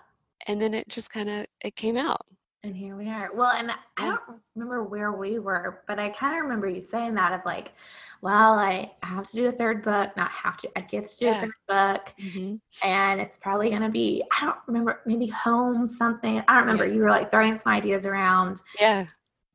And 0.46 0.62
then 0.62 0.74
it 0.74 0.88
just 0.88 1.10
kind 1.10 1.30
of 1.30 1.48
it 1.63 1.75
came 1.75 1.98
out. 1.98 2.25
And 2.65 2.77
here 2.77 2.96
we 2.96 3.10
are. 3.10 3.30
Well, 3.34 3.51
and 3.51 3.72
I 3.98 4.06
don't 4.06 4.22
remember 4.56 4.84
where 4.84 5.12
we 5.12 5.38
were, 5.38 5.84
but 5.86 6.00
I 6.00 6.10
kind 6.10 6.34
of 6.34 6.44
remember 6.44 6.70
you 6.70 6.82
saying 6.82 7.13
that 7.15 7.34
of 7.34 7.42
like, 7.46 7.74
well, 8.22 8.53
I 8.53 8.92
have 9.01 9.27
to 9.32 9.36
do 9.36 9.48
a 9.48 9.51
third 9.51 9.84
book, 9.84 10.15
not 10.15 10.32
have 10.32 10.56
to, 10.58 10.72
I 10.77 10.82
get 10.82 11.06
to 11.08 11.18
do 11.18 11.25
yeah. 11.25 11.38
a 11.38 11.42
third 11.42 11.53
book. 11.68 12.13
Mm-hmm. 12.22 12.88
And 12.88 13.20
it's 13.20 13.38
probably 13.38 13.70
going 13.70 13.82
to 13.82 13.89
be, 13.89 14.24
I 14.32 14.46
don't 14.46 14.56
remember, 14.68 15.01
maybe 15.06 15.27
home 15.27 15.86
something. 15.88 16.42
I 16.48 16.53
don't 16.53 16.62
remember. 16.62 16.86
Yeah. 16.86 16.94
You 16.94 17.01
were 17.01 17.10
like 17.10 17.32
throwing 17.32 17.56
some 17.56 17.74
ideas 17.74 18.06
around. 18.06 18.62
Yeah. 18.80 19.08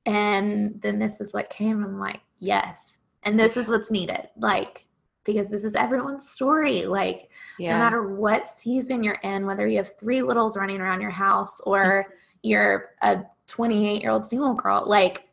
And 0.08 0.80
then 0.80 0.98
this 0.98 1.20
is 1.20 1.34
what 1.34 1.50
came. 1.50 1.84
I'm 1.84 1.98
like, 1.98 2.20
yes. 2.38 2.98
And 3.24 3.38
this 3.38 3.58
is 3.58 3.68
what's 3.68 3.90
needed. 3.90 4.28
Like, 4.38 4.86
because 5.24 5.50
this 5.50 5.64
is 5.64 5.74
everyone's 5.74 6.30
story. 6.30 6.86
Like, 6.86 7.28
yeah. 7.58 7.72
no 7.72 7.84
matter 7.84 8.14
what 8.14 8.48
season 8.48 9.04
you're 9.04 9.20
in, 9.22 9.44
whether 9.44 9.66
you 9.66 9.76
have 9.76 9.92
three 10.00 10.22
littles 10.22 10.56
running 10.56 10.80
around 10.80 11.02
your 11.02 11.10
house 11.10 11.60
or 11.60 12.14
you're 12.42 12.92
a 13.02 13.20
28 13.48 14.00
year 14.00 14.10
old 14.10 14.26
single 14.26 14.54
girl, 14.54 14.82
like, 14.86 15.28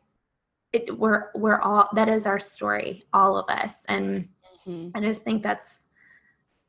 it, 0.74 0.98
we're 0.98 1.30
we're 1.34 1.60
all 1.60 1.88
that 1.94 2.10
is 2.10 2.26
our 2.26 2.38
story, 2.38 3.04
all 3.14 3.38
of 3.38 3.48
us. 3.48 3.80
And 3.88 4.28
mm-hmm. 4.66 4.88
I 4.94 5.00
just 5.00 5.24
think 5.24 5.42
that's 5.42 5.80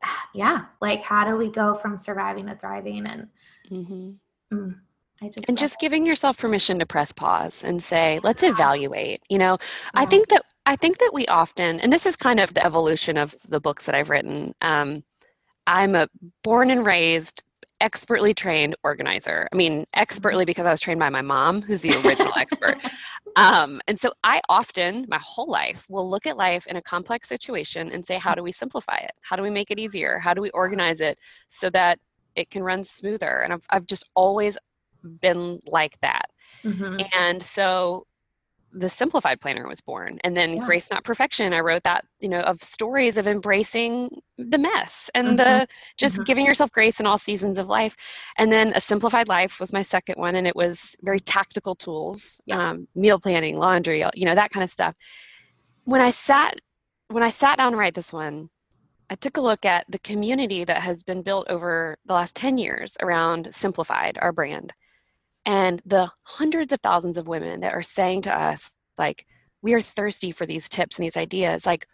yeah, 0.34 0.66
like 0.80 1.02
how 1.02 1.26
do 1.26 1.36
we 1.36 1.50
go 1.50 1.76
from 1.76 1.98
surviving 1.98 2.46
to 2.46 2.56
thriving 2.56 3.06
and 3.06 3.28
mm-hmm. 3.70 4.12
mm, 4.54 4.76
just 5.24 5.46
and 5.48 5.58
just 5.58 5.80
giving 5.80 6.06
yourself 6.06 6.38
permission 6.38 6.80
to 6.80 6.86
press 6.86 7.12
pause 7.12 7.64
and 7.64 7.82
say 7.84 8.20
let's 8.24 8.44
evaluate 8.44 9.22
you 9.30 9.38
know? 9.38 9.58
Yeah. 9.94 10.02
i 10.02 10.06
think 10.06 10.28
that 10.30 10.44
i 10.66 10.76
think 10.76 10.98
that 11.00 11.12
we 11.14 11.26
often 11.28 11.80
and 11.80 11.92
this 11.92 12.06
is 12.06 12.16
kind 12.16 12.40
of 12.40 12.54
the 12.54 12.66
evolution 12.66 13.18
of 13.18 13.36
the 13.48 13.60
books 13.60 13.86
that 13.86 13.96
i've 13.96 14.10
written 14.10 14.54
um, 14.62 15.04
i'm 15.66 15.96
a 15.96 16.08
born 16.44 16.70
and 16.70 16.86
raised 16.86 17.44
expertly 17.80 18.34
trained 18.34 18.76
organizer. 18.84 19.48
I 19.52 19.56
mean 19.56 19.86
expertly 19.94 20.44
mm-hmm. 20.44 20.48
because 20.48 20.66
i 20.66 20.72
was 20.72 20.82
trained 20.82 21.00
by 21.00 21.10
my 21.10 21.22
mom 21.22 21.62
who's 21.62 21.82
the 21.82 21.96
original 22.06 22.34
expert. 22.38 22.78
Um, 23.36 23.82
and 23.88 24.00
so 24.00 24.12
i 24.24 24.42
often 24.50 25.06
my 25.08 25.20
whole 25.22 25.48
life 25.48 25.86
will 25.90 26.10
look 26.10 26.26
at 26.26 26.38
life 26.38 26.66
in 26.66 26.76
a 26.76 26.82
complex 26.82 27.30
situation 27.30 27.92
and 27.92 28.04
say 28.04 28.18
how 28.18 28.34
do 28.34 28.42
we 28.42 28.52
simplify 28.52 28.96
it? 28.96 29.12
How 29.22 29.36
do 29.36 29.44
we 29.44 29.52
make 29.52 29.70
it 29.70 29.78
easier? 29.78 30.18
How 30.18 30.34
do 30.34 30.42
we 30.42 30.50
organize 30.52 31.02
it 31.02 31.20
so 31.48 31.70
that 31.70 32.00
it 32.36 32.50
can 32.50 32.64
run 32.64 32.84
smoother? 32.84 33.42
And 33.44 33.54
i've, 33.54 33.68
I've 33.70 33.86
just 33.86 34.10
always 34.16 34.58
been 35.04 35.60
like 35.68 36.00
that. 36.02 36.26
Mm-hmm. 36.64 37.02
And 37.14 37.42
so 37.42 38.06
the 38.74 38.90
simplified 38.90 39.40
planner 39.40 39.68
was 39.68 39.82
born 39.82 40.20
and 40.24 40.36
then 40.36 40.58
yeah. 40.58 40.66
grace 40.66 40.90
not 40.92 41.04
perfection 41.04 41.54
i 41.54 41.60
wrote 41.60 41.84
that 41.84 42.06
you 42.20 42.28
know 42.28 42.42
of 42.42 42.62
stories 42.62 43.18
of 43.18 43.28
embracing 43.28 44.10
the 44.38 44.58
mess 44.58 45.10
and 45.16 45.28
mm-hmm. 45.28 45.38
the 45.38 45.68
just 45.98 46.16
mm-hmm. 46.16 46.24
giving 46.24 46.46
yourself 46.46 46.72
grace 46.72 47.00
in 47.00 47.06
all 47.06 47.18
seasons 47.18 47.58
of 47.58 47.68
life 47.68 47.96
and 48.38 48.52
then 48.52 48.74
a 48.76 48.82
simplified 48.82 49.28
life 49.28 49.60
was 49.60 49.72
my 49.72 49.82
second 49.82 50.16
one 50.18 50.36
and 50.36 50.46
it 50.46 50.56
was 50.56 50.96
very 51.02 51.20
tactical 51.20 51.76
tools 51.76 52.42
yeah. 52.46 52.72
um, 52.72 52.88
meal 52.94 53.20
planning 53.20 53.58
laundry 53.58 54.04
you 54.14 54.26
know 54.26 54.36
that 54.36 54.52
kind 54.52 54.64
of 54.64 54.70
stuff 54.70 54.96
when 55.86 56.02
i 56.02 56.12
sat 56.12 56.60
when 57.08 57.24
i 57.24 57.30
sat 57.30 57.58
down 57.58 57.72
to 57.72 57.78
write 57.78 57.96
this 57.96 58.14
one 58.14 58.50
I 59.10 59.16
took 59.16 59.38
a 59.38 59.42
look 59.42 59.64
at 59.64 59.86
the 59.88 60.00
community 60.00 60.66
that 60.66 60.82
has 60.82 61.02
been 61.02 61.22
built 61.22 61.48
over 61.50 61.98
the 62.08 62.14
last 62.14 62.36
10 62.36 62.58
years 62.58 62.98
around 63.02 63.48
Simplified, 63.56 64.18
our 64.22 64.34
brand 64.34 64.74
and 65.48 65.82
the 65.86 66.12
hundreds 66.26 66.74
of 66.74 66.82
thousands 66.82 67.18
of 67.18 67.28
women 67.28 67.62
that 67.62 67.74
are 67.74 67.82
saying 67.82 68.22
to 68.22 68.38
us 68.38 68.72
like 69.00 69.26
we 69.64 69.74
are 69.74 69.82
thirsty 69.82 70.32
for 70.32 70.46
these 70.46 70.70
tips 70.70 70.98
and 70.98 71.06
these 71.06 71.18
ideas 71.18 71.66
like 71.66 71.88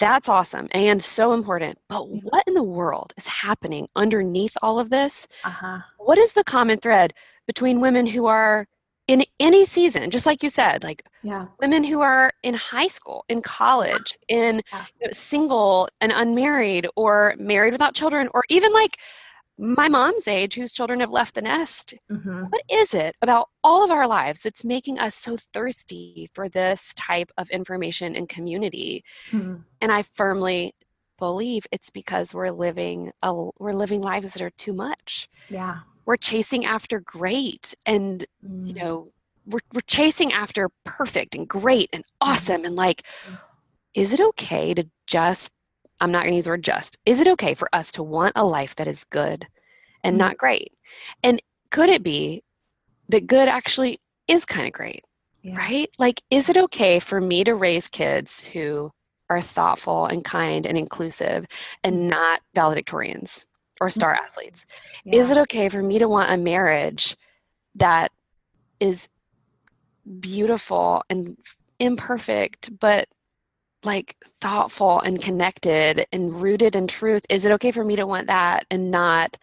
that's 0.00 0.28
awesome 0.28 0.66
and 0.72 1.00
so 1.00 1.32
important 1.32 1.78
but 1.88 2.08
what 2.08 2.42
in 2.48 2.54
the 2.54 2.62
world 2.62 3.12
is 3.16 3.28
happening 3.28 3.86
underneath 3.94 4.56
all 4.62 4.80
of 4.80 4.90
this 4.90 5.28
uh-huh. 5.44 5.78
what 5.98 6.18
is 6.18 6.32
the 6.32 6.42
common 6.42 6.78
thread 6.78 7.14
between 7.46 7.80
women 7.80 8.06
who 8.06 8.26
are 8.26 8.66
in 9.06 9.22
any 9.38 9.66
season 9.66 10.10
just 10.10 10.24
like 10.24 10.42
you 10.42 10.48
said 10.48 10.82
like 10.82 11.04
yeah. 11.22 11.46
women 11.60 11.84
who 11.84 12.00
are 12.00 12.30
in 12.42 12.54
high 12.54 12.86
school 12.86 13.24
in 13.28 13.42
college 13.42 14.16
in 14.28 14.62
yeah. 14.72 14.84
you 14.98 15.06
know, 15.06 15.12
single 15.12 15.88
and 16.00 16.10
unmarried 16.10 16.88
or 16.96 17.34
married 17.38 17.72
without 17.72 17.94
children 17.94 18.28
or 18.32 18.44
even 18.48 18.72
like 18.72 18.96
my 19.56 19.88
mom's 19.88 20.26
age 20.26 20.54
whose 20.54 20.72
children 20.72 21.00
have 21.00 21.10
left 21.10 21.34
the 21.34 21.42
nest 21.42 21.94
mm-hmm. 22.10 22.42
what 22.44 22.62
is 22.70 22.92
it 22.92 23.14
about 23.22 23.48
all 23.62 23.84
of 23.84 23.90
our 23.90 24.06
lives 24.06 24.42
that's 24.42 24.64
making 24.64 24.98
us 24.98 25.14
so 25.14 25.36
thirsty 25.52 26.28
for 26.34 26.48
this 26.48 26.92
type 26.94 27.30
of 27.38 27.48
information 27.50 28.16
and 28.16 28.28
community 28.28 29.04
mm-hmm. 29.30 29.56
and 29.80 29.92
i 29.92 30.02
firmly 30.02 30.72
believe 31.18 31.66
it's 31.70 31.90
because 31.90 32.34
we're 32.34 32.50
living 32.50 33.12
a, 33.22 33.50
we're 33.58 33.72
living 33.72 34.00
lives 34.00 34.32
that 34.32 34.42
are 34.42 34.50
too 34.50 34.72
much. 34.72 35.28
Yeah. 35.48 35.80
We're 36.06 36.16
chasing 36.16 36.64
after 36.66 37.00
great 37.00 37.74
and 37.86 38.26
Mm. 38.44 38.66
you 38.66 38.74
know 38.74 39.08
we're, 39.46 39.60
we're 39.72 39.80
chasing 39.86 40.32
after 40.32 40.68
perfect 40.84 41.34
and 41.34 41.48
great 41.48 41.88
and 41.94 42.04
awesome 42.20 42.64
and 42.64 42.76
like 42.76 43.02
is 43.94 44.12
it 44.12 44.20
okay 44.20 44.74
to 44.74 44.84
just 45.06 45.54
i'm 46.00 46.10
not 46.12 46.22
going 46.22 46.32
to 46.32 46.36
use 46.36 46.44
the 46.44 46.50
word 46.50 46.64
just. 46.64 46.98
Is 47.06 47.20
it 47.20 47.28
okay 47.28 47.54
for 47.54 47.68
us 47.72 47.92
to 47.92 48.02
want 48.02 48.32
a 48.36 48.44
life 48.44 48.74
that 48.76 48.88
is 48.88 49.04
good 49.04 49.46
and 50.02 50.14
Mhm. 50.16 50.18
not 50.18 50.36
great? 50.38 50.72
And 51.22 51.40
could 51.70 51.88
it 51.88 52.02
be 52.02 52.42
that 53.08 53.26
good 53.26 53.48
actually 53.48 54.00
is 54.28 54.44
kind 54.44 54.66
of 54.66 54.72
great 54.72 55.04
Yeah. 55.42 55.56
right? 55.56 55.90
Like 55.98 56.22
is 56.30 56.48
it 56.48 56.56
okay 56.56 56.98
for 57.00 57.20
me 57.20 57.44
to 57.44 57.54
raise 57.54 57.88
kids 57.88 58.44
who 58.44 58.90
are 59.30 59.40
thoughtful 59.40 60.06
and 60.06 60.24
kind 60.24 60.66
and 60.66 60.76
inclusive 60.76 61.46
and 61.82 62.08
not 62.08 62.40
valedictorians 62.54 63.44
or 63.80 63.88
star 63.90 64.14
athletes? 64.14 64.66
Is 65.06 65.30
it 65.30 65.38
okay 65.38 65.68
for 65.68 65.82
me 65.82 65.98
to 65.98 66.08
want 66.08 66.30
a 66.30 66.36
marriage 66.36 67.16
that 67.74 68.12
is 68.80 69.08
beautiful 70.20 71.02
and 71.08 71.36
imperfect 71.78 72.70
but 72.78 73.08
like 73.84 74.16
thoughtful 74.40 75.00
and 75.00 75.20
connected 75.22 76.06
and 76.12 76.34
rooted 76.40 76.74
in 76.76 76.86
truth 76.86 77.24
is 77.28 77.44
it 77.44 77.52
okay 77.52 77.70
for 77.70 77.84
me 77.84 77.96
to 77.96 78.06
want 78.06 78.26
that 78.26 78.64
and 78.70 78.90
not 78.90 79.36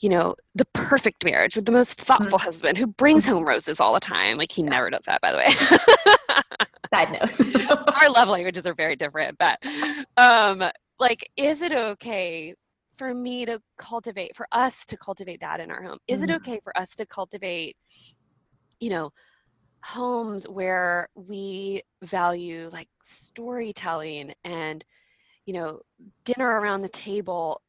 you 0.00 0.08
know 0.08 0.34
the 0.54 0.64
perfect 0.74 1.24
marriage 1.24 1.56
with 1.56 1.64
the 1.64 1.72
most 1.72 2.00
thoughtful 2.00 2.38
husband 2.38 2.76
who 2.78 2.86
brings 2.86 3.24
home 3.26 3.44
roses 3.48 3.80
all 3.80 3.94
the 3.94 4.00
time? 4.00 4.36
Like 4.38 4.52
he 4.52 4.62
never 4.62 4.90
does 4.90 5.04
that 5.06 5.20
by 5.20 5.32
the 5.32 5.38
way. 5.38 5.50
Side 6.94 7.12
note. 7.12 7.78
our 8.02 8.10
love 8.10 8.28
languages 8.28 8.66
are 8.66 8.74
very 8.74 8.96
different 8.96 9.38
but 9.38 9.58
um 10.16 10.62
like 10.98 11.30
is 11.36 11.62
it 11.62 11.72
okay 11.72 12.54
for 12.96 13.14
me 13.14 13.46
to 13.46 13.60
cultivate 13.78 14.36
for 14.36 14.46
us 14.52 14.84
to 14.86 14.96
cultivate 14.96 15.40
that 15.40 15.60
in 15.60 15.70
our 15.70 15.82
home? 15.82 15.98
Is 16.06 16.22
it 16.22 16.28
Mhm. 16.30 16.36
okay 16.36 16.60
for 16.62 16.76
us 16.76 16.94
to 16.96 17.06
cultivate 17.06 17.76
you 18.80 18.90
know 18.90 19.10
homes 19.84 20.48
where 20.48 21.08
we 21.14 21.82
value 22.02 22.68
like 22.72 22.88
storytelling 23.02 24.32
and 24.44 24.84
you 25.46 25.52
know 25.52 25.80
dinner 26.24 26.60
around 26.60 26.82
the 26.82 26.88
table 26.88 27.60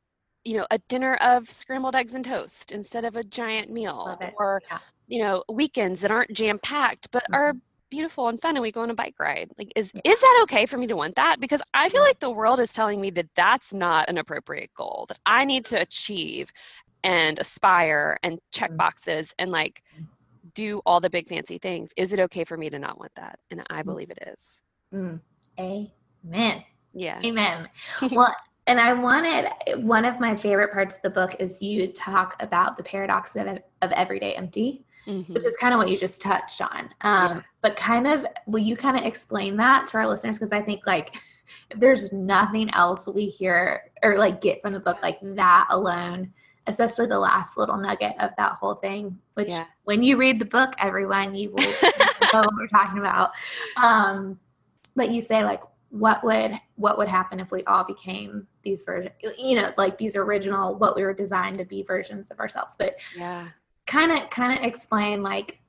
you 0.43 0.58
know 0.58 0.67
a 0.72 0.77
dinner 0.89 1.15
of 1.15 1.50
scrambled 1.50 1.96
eggs 1.96 2.13
and 2.13 2.25
toast 2.25 2.72
instead 2.72 3.03
of 3.05 3.15
a 3.15 3.24
giant 3.24 3.72
meal 3.72 4.17
or 4.38 4.62
Yeah. 4.70 4.79
you 5.08 5.20
know 5.20 5.43
weekends 5.51 6.01
that 6.01 6.12
aren't 6.12 6.32
jam 6.34 6.60
packed 6.60 7.10
but 7.12 7.24
are 7.34 7.53
beautiful 7.89 8.27
and 8.27 8.41
fun 8.41 8.55
and 8.55 8.62
we 8.63 8.72
go 8.72 8.82
on 8.82 8.89
a 8.89 8.96
bike 8.96 9.15
ride 9.20 9.51
like 9.58 9.72
is 9.75 9.91
Yeah. 9.93 10.01
is 10.12 10.20
that 10.22 10.39
okay 10.43 10.65
for 10.65 10.77
me 10.77 10.88
to 10.88 10.96
want 10.96 11.15
that 11.15 11.39
because 11.39 11.62
i 11.74 11.89
feel 11.89 12.01
like 12.03 12.20
the 12.20 12.29
world 12.29 12.60
is 12.60 12.72
telling 12.72 13.00
me 13.01 13.10
that 13.12 13.27
that's 13.36 13.74
not 13.74 14.10
an 14.10 14.17
appropriate 14.17 14.72
goal 14.75 15.05
that 15.10 15.20
i 15.25 15.46
need 15.46 15.65
to 15.65 15.79
achieve 15.79 16.51
and 17.03 17.38
aspire 17.39 18.17
and 18.24 18.39
check 18.51 18.72
Mhm. 18.72 18.77
boxes 18.77 19.34
and 19.38 19.51
like 19.51 19.84
do 20.55 20.81
all 20.86 21.00
the 21.00 21.10
big 21.10 21.27
fancy 21.27 21.57
things 21.57 21.91
is 21.98 22.13
it 22.13 22.19
okay 22.19 22.43
for 22.43 22.57
me 22.57 22.69
to 22.69 22.77
not 22.79 23.00
want 23.00 23.12
that 23.15 23.39
and 23.51 23.63
i 23.69 23.81
believe 23.83 24.10
it 24.12 24.19
is 24.33 24.62
Mm. 24.93 25.19
Amen. 25.60 26.63
yeah 26.93 27.19
Amen. 27.24 27.67
Well, 28.12 28.36
and 28.67 28.79
I 28.79 28.93
wanted 28.93 29.50
one 29.83 30.05
of 30.05 30.19
my 30.19 30.36
favorite 30.38 30.72
parts 30.72 30.95
of 30.98 31.01
the 31.01 31.10
book 31.10 31.36
is 31.39 31.62
you 31.62 31.88
talk 31.88 32.36
about 32.41 32.77
the 32.77 32.83
paradox 32.83 33.36
of, 33.36 33.48
of 33.81 33.91
everyday 33.91 34.36
empty, 34.36 34.86
Mhm. 35.07 35.27
which 35.33 35.45
is 35.45 35.57
kind 35.57 35.74
of 35.74 35.79
what 35.79 35.89
you 35.89 35.98
just 35.98 36.22
touched 36.22 36.62
on. 36.62 36.89
Um, 37.01 37.38
Yeah. 37.38 37.41
But 37.62 37.75
kind 37.75 38.07
of, 38.07 38.25
will 38.48 38.60
you 38.62 38.77
kind 38.77 38.95
of 38.98 39.03
explain 39.03 39.57
that 39.57 39.88
to 39.88 39.98
our 39.98 40.07
listeners? 40.07 40.38
Because 40.38 40.53
I 40.53 40.62
think 40.62 40.86
like 40.88 41.15
if 41.72 41.77
there's 41.79 42.13
nothing 42.13 42.69
else 42.74 43.05
we 43.07 43.25
hear 43.25 43.91
or 44.01 44.17
like 44.17 44.39
get 44.39 44.62
from 44.62 44.72
the 44.74 44.79
book 44.79 45.00
like 45.01 45.19
that 45.22 45.67
alone, 45.72 46.31
especially 46.67 47.08
the 47.08 47.20
last 47.20 47.58
little 47.58 47.77
nugget 47.77 48.13
of 48.20 48.32
that 48.38 48.53
whole 48.53 48.75
thing, 48.75 49.20
which 49.34 49.50
Yeah. 49.50 49.65
when 49.84 50.01
you 50.03 50.17
read 50.17 50.39
the 50.39 50.46
book, 50.46 50.74
everyone, 50.79 51.36
you 51.36 51.50
will 51.51 51.63
know 52.34 52.41
what 52.41 52.53
we're 52.55 52.67
talking 52.67 53.00
about. 53.00 53.32
Um, 53.82 54.39
but 54.96 55.12
you 55.12 55.22
say 55.22 55.43
like 55.43 55.62
what 55.89 56.24
would 56.24 56.60
what 56.75 56.98
would 56.98 57.08
happen 57.08 57.39
if 57.39 57.51
we 57.51 57.63
all 57.65 57.84
became 57.84 58.48
these 58.63 58.82
versions 58.82 59.13
you 59.38 59.55
know 59.55 59.72
like 59.77 59.96
these 59.96 60.15
original 60.15 60.74
what 60.75 60.96
we 60.96 61.03
were 61.03 61.13
designed 61.13 61.55
to 61.60 61.65
be 61.65 61.84
versions 61.84 62.32
of 62.32 62.39
ourselves 62.39 62.75
but 62.79 62.96
yeah 63.15 63.48
kind 63.86 64.12
of 64.12 64.27
kind 64.32 64.58
of 64.58 64.65
explain 64.65 65.22
like 65.22 65.59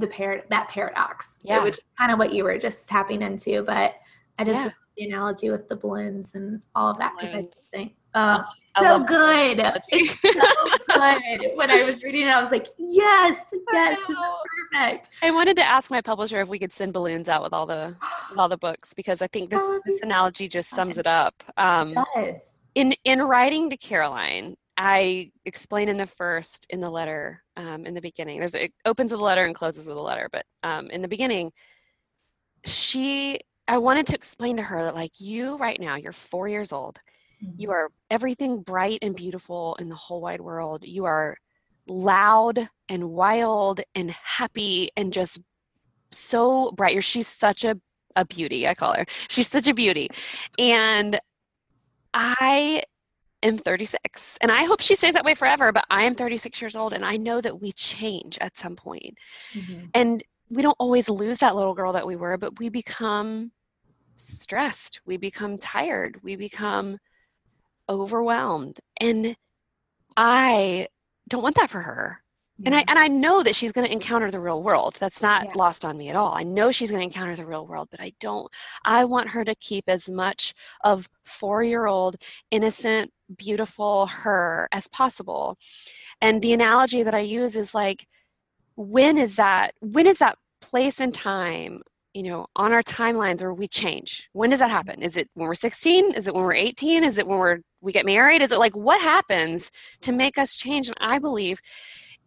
the 0.00 0.08
par- 0.08 0.42
that 0.50 0.68
paradox 0.68 1.38
Yeah. 1.42 1.62
which 1.62 1.74
is 1.74 1.84
kind 1.96 2.10
of 2.10 2.18
what 2.18 2.32
you 2.32 2.42
were 2.42 2.58
just 2.58 2.88
tapping 2.88 3.22
into 3.22 3.62
but 3.62 3.94
i 4.40 4.44
just 4.44 4.64
Yeah. 4.64 4.70
the 4.96 5.04
analogy 5.06 5.48
with 5.50 5.68
the 5.68 5.76
balloons 5.76 6.34
and 6.34 6.60
all 6.74 6.90
of 6.90 6.98
that 6.98 7.12
because 7.16 7.34
i 7.36 7.42
just 7.42 7.68
think 7.70 7.94
I 8.14 8.44
so 8.78 9.04
good. 9.04 9.60
it's 9.88 10.20
so 10.20 10.30
good. 10.30 11.56
When 11.56 11.70
i 11.70 11.82
was 11.82 12.02
reading 12.02 12.22
it 12.22 12.30
i 12.30 12.40
was 12.40 12.50
like 12.50 12.66
yes 12.78 13.38
yes 13.72 13.98
this 14.08 14.16
is 14.16 14.24
perfect. 14.72 15.08
I 15.22 15.30
wanted 15.30 15.56
to 15.56 15.62
ask 15.62 15.90
my 15.90 16.00
publisher 16.00 16.40
if 16.40 16.48
we 16.48 16.58
could 16.58 16.72
send 16.72 16.92
balloons 16.92 17.28
out 17.28 17.42
with 17.42 17.52
all 17.52 17.66
the 17.66 17.94
with 18.30 18.38
all 18.38 18.48
the 18.48 18.58
books 18.58 18.94
because 18.94 19.22
i 19.22 19.26
think 19.28 19.50
this, 19.50 19.62
be 19.62 19.78
this 19.86 20.02
analogy 20.02 20.48
just 20.48 20.70
sums 20.70 20.98
it 20.98 21.06
up. 21.06 21.34
Um, 21.56 21.94
yes. 22.16 22.52
in 22.74 22.94
in 23.04 23.22
writing 23.22 23.70
to 23.70 23.76
Caroline, 23.76 24.56
I 24.76 25.30
explain 25.44 25.88
in 25.88 25.96
the 25.96 26.06
first 26.06 26.66
in 26.70 26.80
the 26.80 26.90
letter 26.90 27.42
um, 27.56 27.86
in 27.86 27.94
the 27.94 28.00
beginning. 28.00 28.40
There's 28.40 28.54
it 28.54 28.72
opens 28.84 29.12
with 29.12 29.20
a 29.20 29.24
letter 29.24 29.44
and 29.44 29.54
closes 29.54 29.86
with 29.86 29.96
a 29.96 30.00
letter, 30.00 30.28
but 30.32 30.44
um, 30.62 30.90
in 30.90 31.02
the 31.02 31.08
beginning, 31.08 31.52
she 32.64 33.38
I 33.68 33.78
wanted 33.78 34.06
to 34.08 34.14
explain 34.14 34.56
to 34.56 34.62
her 34.62 34.82
that 34.84 34.94
like 34.94 35.12
you 35.20 35.56
right 35.56 35.80
now, 35.80 35.96
you're 35.96 36.12
four 36.12 36.48
years 36.48 36.72
old. 36.72 36.98
You 37.56 37.70
are 37.70 37.90
everything 38.10 38.62
bright 38.62 38.98
and 39.02 39.14
beautiful 39.14 39.76
in 39.76 39.88
the 39.88 39.94
whole 39.94 40.20
wide 40.20 40.40
world. 40.40 40.84
You 40.84 41.04
are 41.04 41.36
loud 41.86 42.68
and 42.88 43.10
wild 43.10 43.80
and 43.94 44.10
happy 44.10 44.90
and 44.96 45.12
just 45.12 45.38
so 46.10 46.72
bright. 46.72 46.92
You're 46.92 47.02
she's 47.02 47.28
such 47.28 47.64
a 47.64 47.80
a 48.16 48.24
beauty. 48.24 48.68
I 48.68 48.74
call 48.74 48.94
her. 48.94 49.06
She's 49.28 49.48
such 49.48 49.66
a 49.66 49.74
beauty, 49.74 50.08
and 50.58 51.20
I 52.12 52.84
am 53.42 53.58
36 53.58 54.38
and 54.40 54.50
I 54.50 54.64
hope 54.64 54.80
she 54.80 54.94
stays 54.94 55.14
that 55.14 55.24
way 55.24 55.34
forever, 55.34 55.70
but 55.70 55.84
I 55.90 56.04
am 56.04 56.14
36 56.14 56.60
years 56.62 56.76
old 56.76 56.92
and 56.92 57.04
I 57.04 57.16
know 57.16 57.40
that 57.40 57.60
we 57.60 57.72
change 57.72 58.38
at 58.40 58.56
some 58.56 58.74
point. 58.74 59.18
Mhm. 59.52 59.90
And 59.94 60.24
we 60.48 60.62
don't 60.62 60.76
always 60.78 61.08
lose 61.08 61.38
that 61.38 61.54
little 61.54 61.74
girl 61.74 61.92
that 61.92 62.06
we 62.06 62.16
were, 62.16 62.38
but 62.38 62.58
we 62.58 62.68
become 62.68 63.52
stressed, 64.16 65.00
we 65.04 65.16
become 65.16 65.58
tired, 65.58 66.22
we 66.22 66.36
become 66.36 66.98
overwhelmed. 67.88 68.80
And 69.00 69.36
I 70.16 70.88
don't 71.28 71.42
want 71.42 71.56
that 71.56 71.70
for 71.70 71.80
her. 71.80 72.20
And 72.64 72.72
I 72.72 72.84
and 72.86 72.98
I 72.98 73.08
know 73.08 73.42
that 73.42 73.56
she's 73.56 73.72
going 73.72 73.84
to 73.86 73.92
encounter 73.92 74.30
the 74.30 74.38
real 74.38 74.62
world. 74.62 74.96
That's 75.00 75.20
not 75.20 75.44
Yeah. 75.44 75.52
lost 75.56 75.84
on 75.84 75.98
me 75.98 76.08
at 76.08 76.14
all. 76.14 76.34
I 76.34 76.44
know 76.44 76.70
she's 76.70 76.90
going 76.90 77.00
to 77.00 77.12
encounter 77.12 77.34
the 77.34 77.46
real 77.46 77.66
world, 77.66 77.88
but 77.90 78.00
I 78.00 78.12
don't 78.20 78.48
I 78.84 79.04
want 79.06 79.30
her 79.30 79.44
to 79.44 79.56
keep 79.56 79.84
as 79.88 80.08
much 80.08 80.54
of 80.84 81.08
4-year-old 81.26 82.16
innocent, 82.52 83.12
beautiful 83.36 84.06
her 84.06 84.68
as 84.70 84.86
possible. 84.86 85.58
And 86.20 86.42
the 86.42 86.52
analogy 86.52 87.02
that 87.02 87.14
I 87.14 87.20
use 87.20 87.56
is 87.56 87.74
like 87.74 88.06
when 88.76 89.18
is 89.18 89.34
that 89.34 89.74
when 89.80 90.06
is 90.06 90.18
that 90.18 90.38
place 90.60 91.00
and 91.00 91.12
time 91.12 91.82
you 92.14 92.22
know 92.22 92.46
on 92.56 92.72
our 92.72 92.82
timelines 92.82 93.42
where 93.42 93.52
we 93.54 93.68
change. 93.68 94.28
When 94.32 94.50
does 94.50 94.60
that 94.60 94.70
happen? 94.70 95.02
Is 95.02 95.16
it 95.16 95.28
when 95.34 95.46
we're 95.48 95.54
16 95.54 96.12
is 96.14 96.26
it 96.28 96.34
when 96.34 96.44
we're 96.44 96.54
18 96.54 97.04
is 97.04 97.18
it 97.18 97.26
when 97.26 97.38
we're 97.38 97.58
we 97.80 97.92
get 97.92 98.06
married? 98.06 98.42
Is 98.42 98.52
it 98.52 98.58
like 98.58 98.76
what 98.76 99.00
happens 99.02 99.70
to 100.02 100.12
make 100.12 100.38
us 100.38 100.54
change? 100.56 100.88
And 100.88 100.96
i 101.00 101.18
believe 101.18 101.60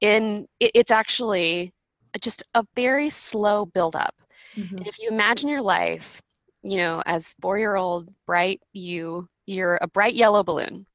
in 0.02 0.48
it, 0.60 0.72
it's 0.76 0.92
actually 0.92 1.74
just 2.22 2.44
a 2.54 2.64
very 2.76 3.10
slow 3.10 3.66
buildup. 3.66 4.16
Mhm. 4.56 4.78
and 4.78 4.88
if 4.88 5.00
you 5.00 5.10
imagine 5.10 5.50
your 5.50 5.62
life 5.62 6.22
you 6.64 6.78
know 6.78 7.02
as 7.06 7.34
four 7.42 7.58
year 7.60 7.76
old 7.76 8.10
bright 8.26 8.60
you 8.74 9.28
you're 9.46 9.78
a 9.82 9.88
bright 9.88 10.14
yellow 10.16 10.44
balloon. 10.44 10.86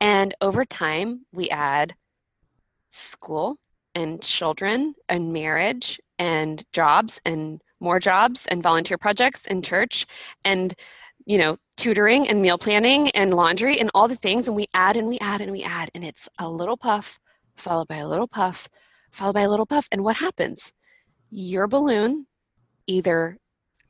And 0.00 0.34
over 0.40 0.64
time 0.64 1.26
we 1.32 1.50
add 1.50 1.94
school 2.90 3.58
and 3.94 4.22
children 4.22 4.94
and 5.08 5.32
marriage 5.32 6.00
and 6.18 6.62
jobs 6.72 7.20
and 7.24 7.60
more 7.80 7.98
jobs 7.98 8.46
and 8.46 8.62
volunteer 8.62 8.98
projects 8.98 9.46
and 9.46 9.64
church 9.64 10.06
and 10.44 10.74
you 11.26 11.38
know 11.38 11.56
tutoring 11.76 12.28
and 12.28 12.42
meal 12.42 12.58
planning 12.58 13.10
and 13.10 13.32
laundry 13.34 13.78
and 13.78 13.90
all 13.94 14.08
the 14.08 14.16
things. 14.16 14.48
And 14.48 14.56
we 14.56 14.66
add 14.74 14.96
and 14.96 15.06
we 15.08 15.18
add 15.20 15.40
and 15.40 15.52
we 15.52 15.62
add. 15.62 15.90
And 15.94 16.04
it's 16.04 16.28
a 16.38 16.48
little 16.50 16.76
puff 16.76 17.20
followed 17.56 17.88
by 17.88 17.96
a 17.96 18.08
little 18.08 18.26
puff 18.28 18.68
followed 19.12 19.34
by 19.34 19.42
a 19.42 19.48
little 19.48 19.66
puff. 19.66 19.88
And 19.92 20.02
what 20.04 20.16
happens? 20.16 20.72
Your 21.30 21.66
balloon 21.68 22.26
either 22.86 23.38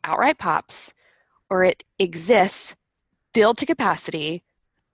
outright 0.04 0.38
pops 0.38 0.92
or 1.50 1.64
it 1.64 1.82
exists 1.98 2.76
filled 3.32 3.58
to 3.58 3.66
capacity 3.66 4.42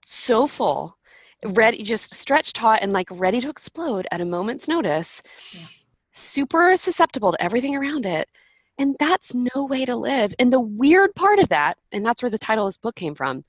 so 0.03 0.45
full 0.47 0.97
ready 1.45 1.83
just 1.83 2.13
stretched 2.13 2.55
taut 2.55 2.79
and 2.81 2.93
like 2.93 3.07
ready 3.11 3.41
to 3.41 3.49
explode 3.49 4.07
at 4.11 4.21
a 4.21 4.25
moment's 4.25 4.67
notice 4.67 5.21
Yeah. 5.51 5.65
super 6.11 6.75
susceptible 6.77 7.31
to 7.33 7.41
everything 7.43 7.75
around 7.75 8.05
it 8.05 8.29
and 8.77 8.95
that's 8.99 9.33
no 9.33 9.65
way 9.65 9.85
to 9.85 9.95
live 9.95 10.33
and 10.39 10.51
the 10.51 10.59
weird 10.59 11.13
part 11.15 11.39
of 11.39 11.49
that 11.49 11.77
and 11.91 12.05
that's 12.05 12.21
where 12.21 12.29
the 12.29 12.37
title 12.37 12.65
of 12.65 12.69
this 12.69 12.77
book 12.77 12.95
came 12.95 13.15
from 13.15 13.43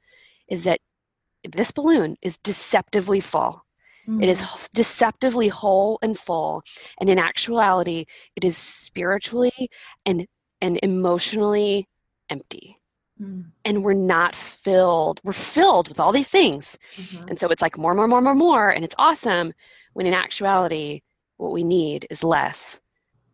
is 0.49 0.65
that 0.65 0.81
this 1.53 1.71
balloon 1.71 2.17
is 2.23 2.39
deceptively 2.39 3.21
full. 3.21 3.65
It 4.21 4.29
is 4.29 4.41
Mm-hmm. 4.41 4.59
h- 4.65 4.71
deceptively 4.73 5.49
whole 5.49 5.99
and 6.01 6.17
full, 6.17 6.63
and 7.01 7.11
in 7.11 7.19
actuality, 7.19 8.07
it 8.37 8.45
is 8.45 8.57
spiritually 8.57 9.69
and 10.05 10.27
and 10.61 10.79
emotionally 10.83 11.89
empty. 12.31 12.77
Mm, 13.21 13.47
And 13.65 13.83
we're 13.85 13.95
not 13.95 14.35
filled. 14.37 15.21
We're 15.25 15.33
filled 15.33 15.89
with 15.89 15.99
all 16.01 16.13
these 16.13 16.29
things, 16.31 16.79
mhm. 16.97 17.29
and 17.29 17.39
so 17.41 17.49
it's 17.49 17.63
like 17.63 17.77
more, 17.79 17.95
more, 17.95 18.07
more, 18.09 18.21
more, 18.21 18.35
more, 18.35 18.71
and 18.71 18.85
it's 18.85 18.95
awesome. 18.99 19.53
When 19.95 20.07
in 20.07 20.15
actuality, 20.15 21.03
what 21.37 21.53
we 21.53 21.65
need 21.65 22.07
is 22.11 22.23
less 22.23 22.81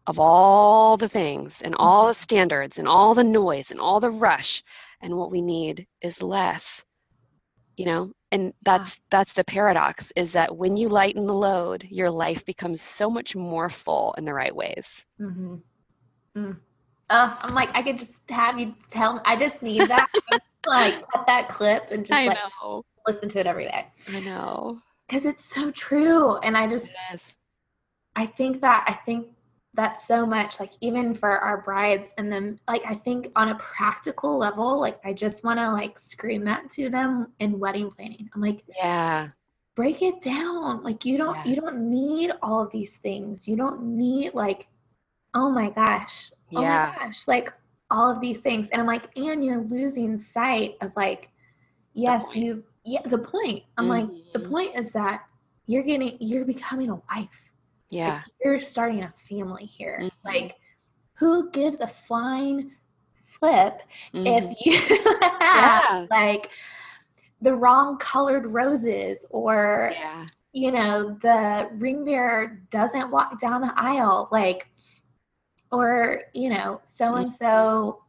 of 0.07 0.19
all 0.19 0.97
the 0.97 1.09
things 1.09 1.63
and 1.63 1.75
all 1.77 2.07
the 2.07 2.15
standards 2.15 2.79
and 2.79 2.89
all 2.89 3.15
the 3.15 3.25
noise 3.25 3.71
and 3.71 3.81
all 3.81 4.01
the 4.01 4.11
rush, 4.11 4.63
and 5.01 5.17
what 5.17 5.31
we 5.31 5.41
need 5.41 5.87
is 6.01 6.23
less. 6.23 6.85
You 7.77 7.87
know, 7.87 8.13
and 8.31 8.53
that's 8.63 9.01
that's 9.11 9.33
the 9.33 9.45
paradox 9.45 10.13
is 10.15 10.33
that 10.33 10.57
when 10.57 10.77
you 10.77 10.89
lighten 10.89 11.27
the 11.27 11.35
load, 11.35 11.87
your 11.91 12.11
life 12.11 12.45
becomes 12.45 12.81
so 12.81 13.09
much 13.09 13.35
more 13.35 13.69
full 13.69 14.15
in 14.19 14.25
the 14.25 14.35
right 14.35 14.55
ways. 14.55 15.07
Mm-hmm. 15.21 15.57
Mm. 16.37 16.57
Uh, 17.11 17.37
I'm 17.41 17.55
like, 17.55 17.75
I 17.77 17.83
could 17.83 17.99
just 17.99 18.29
have 18.31 18.59
you 18.59 18.75
tell. 18.89 19.21
I 19.25 19.37
just 19.37 19.63
need 19.63 19.89
that. 19.89 20.09
like, 20.67 21.07
cut 21.11 21.27
that 21.27 21.49
clip 21.49 21.91
and 21.91 22.07
just 22.07 22.27
like 22.27 22.39
know. 22.63 22.85
listen 23.07 23.29
to 23.31 23.41
it 23.41 23.47
every 23.47 23.65
day 23.65 23.87
I 24.09 24.21
know. 24.21 24.81
because 25.07 25.27
it's 25.27 25.45
so 25.45 25.71
true. 25.71 26.37
And 26.39 26.57
I 26.57 26.69
just. 26.69 26.91
I 28.15 28.27
think 28.27 28.61
that 28.61 28.85
I 28.87 28.93
think 28.93 29.29
that's 29.75 30.07
so 30.07 30.27
much 30.27 30.61
like 30.61 30.73
even 30.83 31.15
for 31.15 31.31
our 31.39 31.63
brides 31.63 32.13
and 32.19 32.31
then 32.31 32.59
like 32.69 32.83
I 32.87 32.95
think 32.95 33.31
on 33.37 33.49
a 33.51 33.55
practical 33.57 34.37
level, 34.37 34.79
like 34.81 34.99
I 35.05 35.13
just 35.13 35.45
want 35.45 35.59
to 35.59 35.71
like 35.73 35.99
scream 35.99 36.45
that 36.45 36.69
to 36.71 36.91
them 36.91 37.33
in 37.41 37.59
wedding 37.59 37.91
planning. 37.91 38.29
I'm 38.35 38.41
like, 38.43 38.65
Yeah. 38.77 39.31
break 39.75 40.03
it 40.03 40.21
down 40.21 40.83
like 40.83 41.07
you 41.07 41.17
don't 41.17 41.35
Yeah. 41.37 41.45
you 41.47 41.57
don't 41.57 41.89
need 41.91 42.33
all 42.43 42.61
of 42.63 42.71
these 42.71 42.99
things 42.99 43.49
you 43.49 43.57
don't 43.57 43.83
need 43.83 44.35
like 44.35 44.69
oh 45.33 45.49
my 45.51 45.71
gosh 45.71 46.31
oh 46.55 46.61
Yeah. 46.61 46.93
my 46.95 47.05
gosh 47.07 47.27
like 47.27 47.51
all 47.91 48.11
of 48.11 48.21
these 48.21 48.41
things 48.41 48.69
and 48.69 48.83
i'm 48.83 48.87
like 48.87 49.09
and 49.17 49.43
you're 49.43 49.63
losing 49.63 50.19
sight 50.19 50.77
of 50.83 50.93
like 50.95 51.31
yes 51.95 52.37
you 52.37 52.63
yeah 52.85 53.01
the 53.07 53.17
point 53.17 53.63
i'm 53.79 53.89
like 53.89 54.09
the 54.35 54.41
Mhm. 54.41 54.51
point 54.51 54.79
is 54.79 54.93
that 54.93 55.23
you're 55.67 55.83
getting 55.83 56.19
you're 56.21 56.45
becoming 56.45 56.91
a 56.91 56.97
wife 57.11 57.42
Yeah. 57.93 58.15
like, 58.15 58.23
you're 58.43 58.59
starting 58.59 59.03
a 59.03 59.13
family 59.29 59.67
here 59.67 59.99
Mhm. 60.03 60.11
like 60.25 60.57
who 61.15 61.51
gives 61.51 61.81
a 61.81 61.87
flying 61.87 62.73
flip 63.27 63.83
Mhm. 64.15 64.27
if 64.27 64.67
you 64.67 64.73
have 65.41 65.85
Yeah. 65.91 66.07
like 66.11 66.51
the 67.43 67.55
wrong 67.55 67.99
colored 67.99 68.47
roses 68.47 69.27
or 69.31 69.91
Yeah. 69.93 70.27
you 70.53 70.71
know 70.73 71.17
the 71.21 71.69
ring 71.75 72.05
bearer 72.05 72.63
doesn't 72.71 73.11
walk 73.11 73.39
down 73.39 73.61
the 73.61 73.73
aisle 73.77 74.29
like 74.33 74.69
or 75.71 76.23
you 76.35 76.51
know 76.51 76.81
so 76.85 77.15
and 77.15 77.33
so 77.33 78.05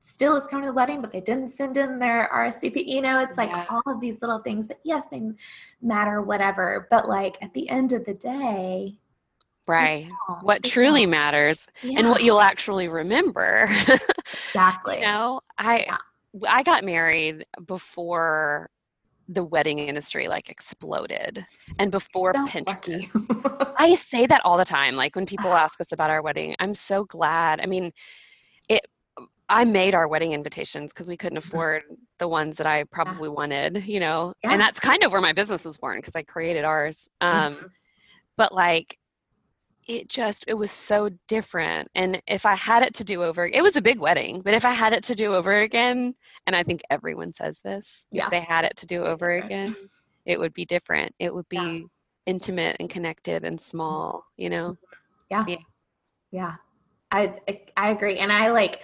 still 0.00 0.34
is 0.36 0.46
coming 0.46 0.62
to 0.64 0.68
the 0.70 0.72
wedding 0.74 1.00
but 1.00 1.12
they 1.12 1.20
didn't 1.20 1.48
send 1.48 1.76
in 1.76 1.98
their 1.98 2.28
rsvp 2.32 2.86
you 2.86 3.00
know 3.02 3.20
it's 3.20 3.36
like 3.36 3.50
Yeah. 3.50 3.66
all 3.68 3.82
of 3.92 4.00
these 4.00 4.20
little 4.22 4.38
things 4.38 4.66
that 4.68 4.80
yes 4.84 5.06
they 5.06 5.22
matter 5.82 6.22
whatever 6.22 6.86
but 6.90 7.08
like 7.08 7.36
at 7.42 7.52
the 7.54 7.68
end 7.68 7.92
of 7.92 8.04
the 8.04 8.14
day 8.14 8.98
Right. 9.70 10.08
What 10.42 10.62
truly 10.62 11.02
don't. 11.02 11.10
matters 11.10 11.66
and 11.82 12.08
what 12.08 12.22
you'll 12.22 12.40
actually 12.40 12.88
remember. 12.88 13.68
exactly 14.48 14.96
you 14.96 15.02
know, 15.02 15.40
I 15.58 15.80
Yeah. 15.80 15.96
I 16.48 16.62
got 16.62 16.84
married 16.84 17.44
before 17.66 18.70
the 19.28 19.44
wedding 19.44 19.78
industry 19.78 20.26
like 20.28 20.48
exploded 20.50 21.46
and 21.78 21.90
before 21.92 22.32
So 22.34 22.46
Pinterest. 22.46 23.74
I 23.78 23.94
say 23.94 24.26
that 24.26 24.40
all 24.44 24.58
the 24.58 24.64
time. 24.64 24.96
Like 24.96 25.14
when 25.16 25.26
people 25.26 25.52
ask 25.54 25.80
us 25.80 25.92
about 25.92 26.10
our 26.10 26.20
wedding, 26.22 26.56
I'm 26.58 26.74
so 26.74 27.04
glad. 27.04 27.60
I 27.60 27.66
mean, 27.66 27.92
it. 28.68 28.86
I 29.48 29.64
made 29.64 29.96
our 29.96 30.06
wedding 30.06 30.32
invitations 30.32 30.92
because 30.92 31.08
we 31.08 31.16
couldn't 31.16 31.38
afford 31.38 31.82
the 32.18 32.28
ones 32.28 32.56
that 32.58 32.68
I 32.68 32.84
probably 32.84 33.28
wanted, 33.28 33.84
you 33.84 33.98
know, 33.98 34.32
Yeah. 34.44 34.52
and 34.52 34.60
that's 34.62 34.78
kind 34.78 35.02
of 35.02 35.10
where 35.10 35.20
my 35.20 35.32
business 35.32 35.64
was 35.64 35.76
born 35.76 35.98
because 35.98 36.14
I 36.14 36.22
created 36.22 36.64
ours. 36.64 37.08
Um, 37.20 37.54
Mhm. 37.56 37.70
But 38.36 38.54
like, 38.54 38.96
it 39.88 40.08
just 40.08 40.44
it 40.46 40.54
was 40.54 40.70
so 40.70 41.10
different. 41.28 41.88
And 41.94 42.22
if 42.26 42.46
I 42.46 42.54
had 42.54 42.82
it 42.82 42.94
to 42.94 43.04
do 43.04 43.22
over, 43.24 43.46
it 43.46 43.62
was 43.62 43.76
a 43.76 43.82
big 43.82 43.98
wedding. 43.98 44.40
But 44.42 44.54
if 44.54 44.64
I 44.64 44.70
had 44.70 44.92
it 44.92 45.02
to 45.04 45.14
do 45.14 45.34
over 45.34 45.60
again, 45.60 46.14
and 46.46 46.54
I 46.54 46.62
think 46.62 46.80
everyone 46.90 47.32
says 47.32 47.60
this, 47.60 48.06
Yeah. 48.10 48.24
if 48.24 48.30
they 48.30 48.40
had 48.40 48.64
it 48.64 48.76
to 48.76 48.86
do 48.86 49.04
over 49.04 49.30
again, 49.36 49.74
it 50.26 50.38
would 50.38 50.52
be 50.52 50.64
different. 50.64 51.14
It 51.18 51.34
would 51.34 51.48
be 51.48 51.56
Yeah. 51.56 51.80
intimate 52.26 52.76
and 52.80 52.88
connected 52.90 53.44
and 53.44 53.56
mm-hmm. 53.58 53.70
small, 53.70 54.24
you 54.36 54.50
know? 54.50 54.76
Yeah, 55.30 55.44
I 57.10 57.34
I- 57.48 57.66
I 57.76 57.90
agree, 57.90 58.18
and 58.18 58.32
I 58.32 58.50
like. 58.50 58.80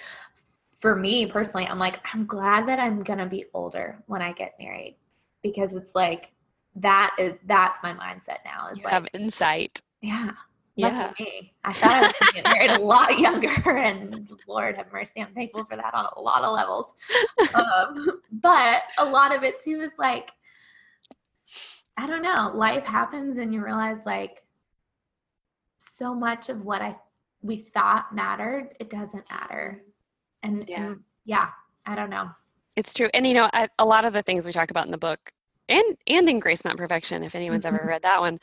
For 0.78 0.94
me 0.94 1.24
personally, 1.24 1.66
I'm 1.66 1.78
like 1.78 2.00
I'm 2.12 2.26
glad 2.26 2.68
that 2.68 2.78
I'm 2.78 3.02
gonna 3.02 3.26
be 3.26 3.46
older 3.54 4.02
when 4.08 4.20
I 4.20 4.32
get 4.34 4.52
married, 4.60 4.98
because 5.42 5.74
it's 5.74 5.94
like 5.94 6.32
that 6.74 7.16
is 7.18 7.32
that's 7.46 7.82
my 7.82 7.94
mindset 7.94 8.38
now. 8.44 8.68
Is 8.70 8.78
You 8.78 8.84
like 8.84 8.92
have 8.92 9.06
insight. 9.14 9.80
yeah, 10.02 10.32
Yeah. 10.76 11.06
lucky 11.08 11.24
me. 11.24 11.54
I 11.64 11.72
thought 11.72 11.90
I 11.94 12.02
was 12.02 12.12
gonna 12.20 12.32
get 12.32 12.48
married 12.48 12.70
a 12.70 12.78
lot 12.78 13.18
younger, 13.18 13.78
and 13.78 14.28
Lord 14.46 14.76
have 14.76 14.92
mercy, 14.92 15.20
I'm 15.20 15.34
thankful 15.34 15.64
for 15.64 15.76
that 15.76 15.94
on 15.94 16.06
a 16.16 16.20
lot 16.20 16.42
of 16.42 16.54
levels. 16.54 16.94
Um, 17.54 18.20
but 18.32 18.82
a 18.98 19.04
lot 19.04 19.34
of 19.34 19.42
it 19.42 19.58
too 19.60 19.80
is 19.80 19.92
like 19.98 20.30
I 21.98 22.06
don't 22.06 22.22
know. 22.22 22.50
Life 22.54 22.84
happens, 22.84 23.38
and 23.38 23.54
you 23.54 23.64
realize 23.64 24.04
like 24.04 24.42
so 25.78 26.14
much 26.14 26.48
of 26.48 26.64
what 26.64 26.82
I 26.82 26.96
we 27.42 27.56
thought 27.56 28.14
mattered, 28.14 28.74
it 28.80 28.90
doesn't 28.90 29.24
matter. 29.30 29.82
And 30.42 30.68
Yeah. 30.68 30.84
and 30.86 31.00
yeah, 31.24 31.48
I 31.86 31.94
don't 31.94 32.10
know. 32.10 32.30
It's 32.76 32.92
true. 32.92 33.08
And 33.14 33.26
you 33.26 33.32
know, 33.34 33.48
I, 33.52 33.68
a 33.78 33.84
lot 33.84 34.04
of 34.04 34.12
the 34.12 34.22
things 34.22 34.44
we 34.46 34.52
talk 34.52 34.70
about 34.70 34.84
in 34.84 34.90
the 34.92 34.98
book 34.98 35.30
and 35.68 35.96
and 36.06 36.28
in 36.28 36.38
Grace 36.38 36.64
Not 36.64 36.76
Perfection, 36.76 37.22
if 37.22 37.34
anyone's 37.34 37.64
ever 37.64 37.78
Mhm. 37.78 37.86
read 37.86 38.02
that 38.02 38.20
one, 38.20 38.38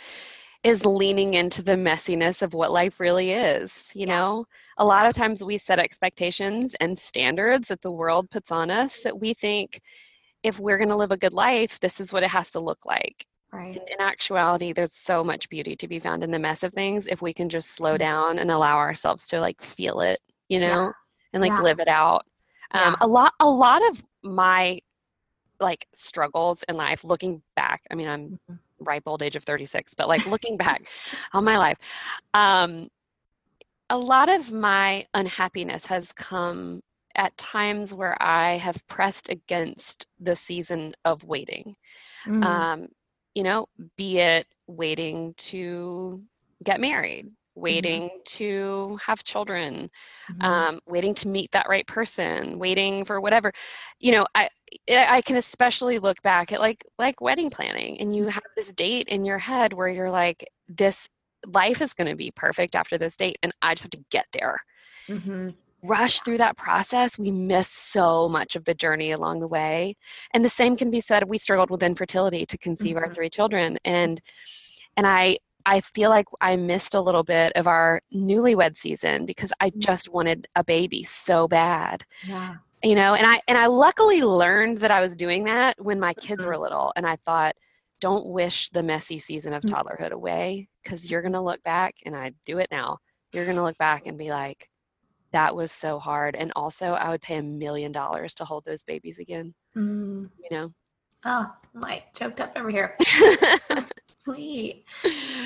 is 0.63 0.86
leaning 0.86 1.34
into 1.34 1.62
the 1.62 1.73
messiness 1.73 2.41
of 2.41 2.54
what 2.54 2.71
life 2.71 2.99
really 2.99 3.32
is. 3.32 3.91
You 3.93 4.06
Yeah. 4.08 4.17
know, 4.19 4.45
a 4.78 4.86
lot 4.86 5.06
of 5.06 5.13
times 5.13 5.43
we 5.43 5.58
set 5.58 5.78
expectations 5.80 6.73
and 6.76 6.97
standards 6.97 7.67
that 7.67 7.82
the 7.82 7.91
world 7.91 8.30
puts 8.30 8.52
on 8.52 8.71
us 8.71 9.02
that 9.04 9.19
we 9.19 9.34
think 9.34 9.82
if 10.41 10.60
we're 10.60 10.78
going 10.78 10.89
to 10.89 10.95
live 10.95 11.12
a 11.12 11.17
good 11.17 11.34
life, 11.34 11.80
this 11.80 11.99
is 11.99 12.12
what 12.13 12.23
it 12.23 12.30
has 12.30 12.49
to 12.52 12.60
look 12.60 12.86
like. 12.86 13.26
Right. 13.52 13.76
In, 13.76 13.82
in 13.93 13.99
actuality, 13.99 14.73
there's 14.73 14.93
so 14.93 15.23
much 15.23 15.49
beauty 15.49 15.76
to 15.76 15.88
be 15.88 15.99
found 15.99 16.23
in 16.23 16.32
the 16.32 16.39
mess 16.39 16.63
of 16.63 16.73
things 16.73 17.08
if 17.08 17.21
we 17.21 17.34
can 17.34 17.49
just 17.49 17.71
slow 17.71 17.95
Mhm. 17.95 17.99
down 17.99 18.39
and 18.39 18.49
allow 18.52 18.78
ourselves 18.78 19.26
to 19.28 19.39
like 19.39 19.62
feel 19.62 19.99
it, 20.02 20.19
you 20.49 20.60
know, 20.60 20.67
Yeah. 20.67 20.91
and 21.34 21.41
like 21.41 21.52
Yeah. 21.54 21.62
live 21.62 21.80
it 21.80 21.88
out. 21.88 22.26
Um, 22.71 22.95
a 23.02 23.08
lot, 23.08 23.34
a 23.39 23.49
lot 23.49 23.88
of 23.89 24.04
my 24.23 24.80
like 25.60 25.88
struggles 25.93 26.63
in 26.67 26.76
life, 26.76 27.04
looking 27.04 27.41
back. 27.56 27.84
I 27.91 27.95
mean, 27.95 28.08
I'm 28.08 28.39
Mhm. 28.49 28.60
Ripe 28.80 29.04
old 29.06 29.22
age 29.24 29.36
of 29.36 29.44
36, 29.44 29.94
but 29.94 30.08
like 30.08 30.26
looking 30.26 30.58
back 30.58 30.84
on 31.34 31.44
my 31.44 31.58
life, 31.58 31.78
um, 32.34 32.88
a 33.90 33.98
lot 33.98 34.30
of 34.30 34.52
my 34.52 35.06
unhappiness 35.14 35.86
has 35.86 36.12
come 36.14 36.82
at 37.16 37.36
times 37.38 37.94
where 37.94 38.18
I 38.22 38.54
have 38.54 38.86
pressed 38.88 39.30
against 39.30 40.08
the 40.20 40.36
season 40.36 40.96
of 41.06 41.24
waiting 41.24 41.76
Mm. 42.26 42.44
um, 42.46 42.88
you 43.36 43.44
know, 43.44 43.68
be 43.98 44.20
it 44.20 44.48
waiting 44.68 45.34
to 45.36 46.24
get 46.64 46.80
married, 46.80 47.32
waiting 47.56 48.10
to 48.26 48.98
have 49.06 49.24
children, 49.24 49.90
Mhm. 50.30 50.44
um, 50.46 50.80
waiting 50.86 51.14
to 51.16 51.28
meet 51.28 51.52
that 51.52 51.68
right 51.68 51.86
person, 51.88 52.60
waiting 52.60 53.04
for 53.06 53.20
whatever. 53.20 53.52
You 54.00 54.12
know, 54.14 54.26
I 54.36 54.50
I 54.90 55.18
I 55.18 55.22
can 55.22 55.36
especially 55.38 56.00
look 56.00 56.22
back 56.22 56.52
at 56.52 56.60
like 56.62 56.86
like 57.00 57.22
wedding 57.22 57.50
planning, 57.50 58.00
and 58.00 58.16
you 58.16 58.28
have 58.28 58.44
this 58.56 58.74
date 58.74 59.08
in 59.10 59.26
your 59.26 59.40
head 59.40 59.74
where 59.74 59.88
you're 59.90 60.12
like, 60.12 60.46
this 60.68 61.10
life 61.54 61.82
is 61.82 61.94
going 61.94 62.10
to 62.10 62.16
be 62.16 62.32
perfect 62.32 62.76
after 62.76 62.98
this 62.98 63.16
date, 63.18 63.38
and 63.44 63.52
I 63.62 63.74
just 63.76 63.84
have 63.84 63.92
to 63.92 64.06
get 64.12 64.28
there 64.34 64.60
Mhm. 65.10 65.54
rush 65.84 66.22
through 66.22 66.38
that 66.38 66.56
process, 66.58 67.20
we 67.20 67.30
miss 67.32 67.70
so 67.70 68.30
much 68.30 68.56
of 68.56 68.64
the 68.66 68.74
journey 68.74 69.12
along 69.12 69.40
the 69.42 69.48
way. 69.48 69.96
And 70.34 70.44
the 70.44 70.50
same 70.50 70.78
can 70.78 70.90
be 70.90 71.02
said. 71.02 71.28
We 71.28 71.38
struggled 71.38 71.70
with 71.70 71.84
infertility 71.84 72.46
to 72.46 72.58
conceive 72.58 72.96
our 72.98 73.10
Mhm. 73.10 73.14
three 73.14 73.30
children, 73.30 73.78
and 73.86 74.22
and 74.98 75.08
I 75.08 75.38
I 75.66 75.80
feel 75.82 76.10
like 76.10 76.28
I 76.42 76.56
missed 76.58 76.94
a 76.94 77.02
little 77.02 77.24
bit 77.24 77.54
of 77.56 77.68
our 77.68 78.02
newlywed 78.14 78.78
season 78.78 79.26
because 79.26 79.54
I 79.62 79.72
Mm. 79.76 79.80
just 79.80 80.10
wanted 80.14 80.48
a 80.56 80.64
baby 80.64 81.04
so 81.04 81.48
bad, 81.48 82.06
Yeah. 82.22 82.56
You 82.84 82.96
know. 82.96 83.13
And 83.15 83.26
I 83.28 83.41
and 83.48 83.58
I 83.58 83.67
luckily 83.67 84.22
learned 84.24 84.80
that 84.80 84.91
I 84.91 85.02
was 85.02 85.15
doing 85.15 85.46
that 85.46 85.76
when 85.84 86.00
my 86.00 86.13
kids 86.15 86.43
Mhm. 86.43 86.48
were 86.48 86.58
little, 86.58 86.93
and 86.96 87.06
I 87.08 87.15
thought. 87.17 87.56
Don't 88.02 88.28
wish 88.28 88.69
the 88.72 88.84
messy 88.84 89.17
season 89.17 89.54
of 89.54 89.63
Mm. 89.63 89.69
toddlerhood 89.72 90.12
away 90.12 90.67
because 90.84 91.10
you're 91.10 91.22
going 91.22 91.32
to 91.34 91.39
look 91.39 91.63
back, 91.63 91.96
and 92.06 92.17
I 92.17 92.34
do 92.46 92.58
it 92.58 92.67
now. 92.69 92.98
You're 93.32 93.46
going 93.46 93.56
to 93.56 93.63
look 93.63 93.78
back 93.78 94.08
and 94.08 94.17
be 94.17 94.30
like, 94.30 94.67
that 95.32 95.56
was 95.56 95.72
so 95.72 96.00
hard 96.00 96.36
and 96.36 96.52
also 96.56 96.91
i 96.93 97.10
would 97.10 97.22
pay 97.22 97.38
a 97.38 97.43
million 97.43 97.91
dollars 97.91 98.36
to 98.36 98.46
hold 98.46 98.63
those 98.65 98.84
babies 98.84 99.19
again 99.19 99.54
Mm. 99.76 100.30
you 100.38 100.50
know 100.52 100.74
Oh, 101.26 101.50
I'm 101.74 101.82
like 101.82 102.13
choked 102.13 102.41
up 102.41 102.52
over 102.58 102.69
here. 102.69 102.98
Sweet. 104.26 104.84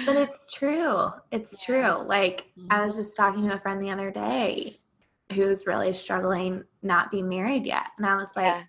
But 0.08 0.16
it's 0.16 0.52
true. 0.52 1.10
It's 1.32 1.64
true. 1.64 1.92
Like 2.04 2.48
I 2.72 2.78
Mm-hmm. 2.78 2.84
was 2.86 2.96
just 2.96 3.16
talking 3.16 3.48
to 3.48 3.54
a 3.54 3.60
friend 3.60 3.80
the 3.82 3.92
other 3.92 4.10
day 4.10 4.80
who's 5.34 5.68
really 5.68 5.94
struggling 5.94 6.64
not 6.82 7.12
being 7.12 7.28
married 7.30 7.66
yet. 7.66 7.88
And 7.98 8.06
I 8.06 8.16
was 8.16 8.36
like, 8.36 8.46
Yeah. 8.46 8.64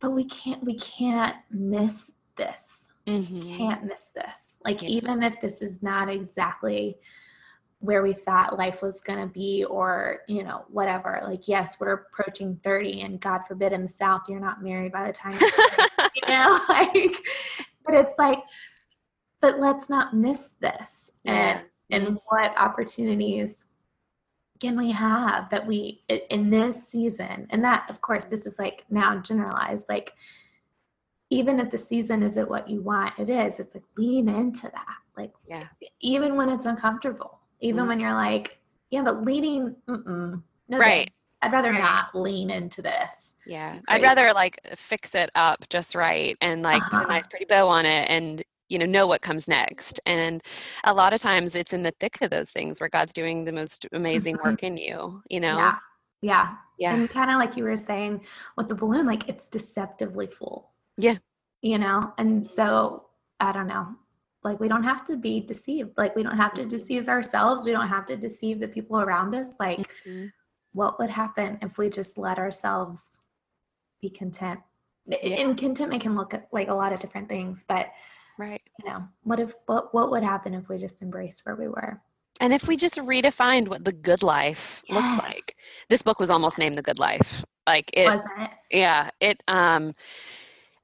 but 0.00 0.10
we 0.12 0.24
can't 0.24 0.62
we 0.64 0.76
can't 0.78 1.36
miss 1.50 2.10
this. 2.36 2.90
Mhm. 3.06 3.56
Can't 3.56 3.84
miss 3.84 4.08
this. 4.14 4.58
Like 4.64 4.82
Yeah. 4.82 4.88
even 4.90 5.22
if 5.22 5.40
this 5.40 5.62
is 5.62 5.82
not 5.82 6.08
exactly 6.10 6.98
where 7.78 8.02
we 8.02 8.12
thought 8.12 8.58
life 8.58 8.82
was 8.82 9.00
going 9.00 9.18
to 9.26 9.32
be 9.32 9.64
or 9.64 10.20
you 10.28 10.44
know 10.44 10.66
whatever 10.68 11.22
like 11.26 11.48
yes 11.48 11.80
we're 11.80 11.92
approaching 11.94 12.60
30 12.62 13.00
and 13.00 13.20
god 13.22 13.40
forbid 13.46 13.72
in 13.72 13.82
the 13.84 13.88
south 13.88 14.20
you're 14.28 14.38
not 14.38 14.62
married 14.62 14.92
by 14.92 15.06
the 15.06 15.12
time 15.14 15.32
you're 15.40 16.10
you 16.14 16.28
know 16.28 16.60
like 16.68 17.16
but 17.86 17.94
it's 17.94 18.18
like 18.18 18.42
but 19.40 19.58
let's 19.60 19.88
not 19.88 20.14
miss 20.14 20.48
this 20.60 21.10
and 21.24 21.62
Yeah. 21.88 21.96
and 21.96 22.18
what 22.28 22.52
opportunities 22.58 23.64
can 24.60 24.76
we 24.76 24.90
have 24.90 25.48
that 25.50 25.66
we 25.66 26.02
in 26.30 26.50
this 26.50 26.86
season 26.88 27.46
and 27.50 27.64
that 27.64 27.86
of 27.88 28.00
course 28.00 28.26
this 28.26 28.46
is 28.46 28.58
like 28.58 28.84
now 28.90 29.18
generalized 29.18 29.88
like 29.88 30.12
even 31.30 31.60
if 31.60 31.70
the 31.70 31.78
season 31.78 32.22
isn't 32.22 32.48
what 32.50 32.68
you 32.68 32.82
want 32.82 33.12
it 33.18 33.30
is 33.30 33.58
it's 33.58 33.74
like 33.74 33.84
lean 33.96 34.28
into 34.28 34.62
that 34.68 34.96
like 35.16 35.32
Yeah. 35.48 35.66
even 36.00 36.36
when 36.36 36.48
it's 36.48 36.66
uncomfortable 36.66 37.40
even 37.60 37.84
Mhm. 37.84 37.88
when 37.88 38.00
you're 38.00 38.14
like 38.14 38.58
yeah 38.90 39.02
but 39.02 39.24
leaning 39.24 39.74
mm-mm, 39.88 40.42
no 40.68 40.78
Right. 40.78 40.88
thanks. 40.88 41.12
i'd 41.42 41.52
rather 41.52 41.70
Right. 41.70 41.80
not 41.80 42.14
lean 42.14 42.50
into 42.50 42.82
this 42.82 43.34
Yeah. 43.46 43.70
Crazy. 43.72 43.84
I'd 43.88 44.02
rather 44.02 44.32
like 44.34 44.60
fix 44.76 45.14
it 45.14 45.30
up 45.34 45.66
just 45.70 45.94
right 45.94 46.36
and 46.40 46.62
like 46.62 46.82
put 46.84 46.94
Uh-huh. 46.94 47.04
a 47.04 47.08
nice 47.08 47.26
pretty 47.26 47.46
bow 47.46 47.66
on 47.68 47.86
it 47.86 48.08
and 48.10 48.42
you 48.70 48.78
know 48.78 48.86
know 48.86 49.06
what 49.06 49.20
comes 49.20 49.48
next. 49.48 50.00
And 50.06 50.42
a 50.84 50.94
lot 50.94 51.12
of 51.12 51.20
times 51.20 51.54
it's 51.54 51.72
in 51.74 51.82
the 51.82 51.92
thick 52.00 52.22
of 52.22 52.30
those 52.30 52.50
things 52.50 52.80
where 52.80 52.88
God's 52.88 53.12
doing 53.12 53.44
the 53.44 53.52
most 53.52 53.84
amazing 53.92 54.36
Mhm. 54.36 54.44
work 54.44 54.62
in 54.62 54.76
you, 54.78 55.22
you 55.28 55.40
know? 55.40 55.58
yeah 55.58 55.78
yeah 56.22 56.56
Yeah. 56.78 56.94
and 56.94 57.08
kind 57.08 57.30
of 57.30 57.36
like 57.38 57.56
you 57.56 57.64
were 57.64 57.76
saying 57.78 58.24
with 58.58 58.68
the 58.68 58.74
balloon 58.74 59.06
like 59.06 59.26
it's 59.28 59.48
deceptively 59.48 60.26
full 60.26 60.70
Yeah. 60.98 61.16
you 61.62 61.78
know 61.78 62.12
and 62.18 62.46
so 62.48 63.06
i 63.40 63.52
don't 63.52 63.66
know 63.68 63.86
like 64.44 64.60
we 64.60 64.68
don't 64.68 64.82
have 64.82 65.02
to 65.06 65.16
be 65.16 65.40
deceived 65.40 65.96
like 65.96 66.14
we 66.14 66.22
don't 66.22 66.36
have 66.36 66.52
to 66.54 66.64
Mhm. 66.64 66.68
deceive 66.68 67.08
ourselves 67.08 67.64
we 67.64 67.72
don't 67.72 67.88
have 67.88 68.04
to 68.06 68.16
deceive 68.18 68.60
the 68.60 68.68
people 68.68 69.00
around 69.00 69.34
us 69.34 69.58
like 69.58 69.80
Mhm. 70.04 70.30
what 70.72 70.98
would 70.98 71.08
happen 71.08 71.56
if 71.62 71.78
we 71.78 71.88
just 71.88 72.18
let 72.18 72.38
ourselves 72.38 73.18
be 74.02 74.10
content 74.10 74.60
Yeah. 75.06 75.16
and 75.40 75.56
contentment 75.56 76.02
can 76.02 76.14
look 76.16 76.34
like 76.52 76.68
a 76.68 76.74
lot 76.74 76.92
of 76.92 77.00
different 77.00 77.30
things 77.30 77.64
but 77.64 77.86
Right. 78.40 78.62
you 78.82 78.90
know 78.90 79.04
what 79.22 79.38
if 79.38 79.54
what, 79.66 79.92
what 79.92 80.10
would 80.10 80.22
happen 80.22 80.54
if 80.54 80.68
we 80.68 80.78
just 80.78 81.02
embraced 81.02 81.44
where 81.44 81.56
we 81.56 81.68
were 81.68 82.00
And 82.40 82.54
if 82.54 82.66
we 82.66 82.76
just 82.76 82.96
redefined 82.96 83.68
what 83.68 83.84
the 83.84 83.92
good 83.92 84.22
life 84.22 84.82
Yes. 84.88 84.96
looks 84.96 85.18
like. 85.18 85.54
This 85.90 86.02
book 86.02 86.18
was 86.18 86.30
almost 86.30 86.58
named 86.58 86.78
The 86.78 86.82
Good 86.82 86.98
Life. 86.98 87.44
Like 87.66 87.90
it 87.92 88.06
wasn't 88.06 88.32
it 88.40 88.50
Yeah, 88.78 89.10
it 89.20 89.42
um 89.46 89.94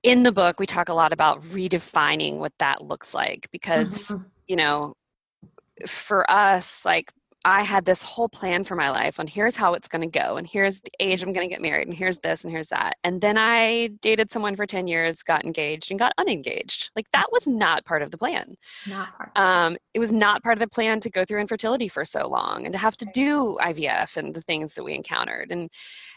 in 0.03 0.23
the 0.23 0.33
book 0.33 0.61
we 0.61 0.67
talk 0.67 0.91
a 0.91 0.95
lot 0.95 1.13
about 1.15 1.43
redefining 1.45 2.37
what 2.37 2.53
that 2.59 2.83
looks 2.85 3.15
like 3.15 3.49
because 3.51 4.09
Mhm. 4.11 4.25
you 4.49 4.57
know 4.57 4.95
for 5.87 6.31
us 6.31 6.85
like 6.85 7.11
I 7.47 7.63
had 7.63 7.85
this 7.85 8.03
whole 8.03 8.29
plan 8.29 8.65
for 8.65 8.75
my 8.75 8.91
life 8.91 9.21
on 9.21 9.29
here's 9.29 9.55
how 9.57 9.75
it's 9.75 9.87
going 9.87 10.03
to 10.03 10.19
go 10.19 10.37
and 10.37 10.45
here's 10.49 10.81
the 10.81 10.91
age 10.99 11.23
I'm 11.23 11.33
going 11.33 11.49
to 11.49 11.55
get 11.55 11.63
married 11.63 11.87
and 11.87 11.97
here's 11.97 12.19
this 12.19 12.43
and 12.43 12.53
here's 12.53 12.71
that. 12.71 12.97
And 13.05 13.21
then 13.21 13.39
I 13.39 13.91
dated 14.03 14.33
someone 14.33 14.57
for 14.57 14.67
10 14.67 14.89
years, 14.89 15.23
got 15.23 15.45
engaged 15.45 15.93
and 15.93 15.99
got 15.99 16.13
unengaged. 16.19 16.91
Like 16.97 17.09
that 17.13 17.31
was 17.31 17.47
not 17.47 17.85
part 17.85 18.03
of 18.03 18.11
the 18.11 18.19
plan. 18.19 18.57
not 18.89 19.11
hard 19.11 19.31
Um, 19.37 19.77
it 19.95 20.01
was 20.01 20.11
not 20.11 20.43
part 20.43 20.55
of 20.55 20.59
the 20.59 20.67
plan 20.67 20.99
to 20.99 21.09
go 21.09 21.25
through 21.25 21.41
infertility 21.41 21.87
for 21.87 22.05
so 22.05 22.27
long 22.27 22.65
and 22.65 22.73
to 22.73 22.79
have 22.81 22.97
to 22.97 23.07
do 23.15 23.57
IVF 23.63 24.17
and 24.17 24.35
the 24.35 24.43
things 24.43 24.75
that 24.75 24.83
we 24.83 24.95
encountered. 24.95 25.53
And 25.53 25.71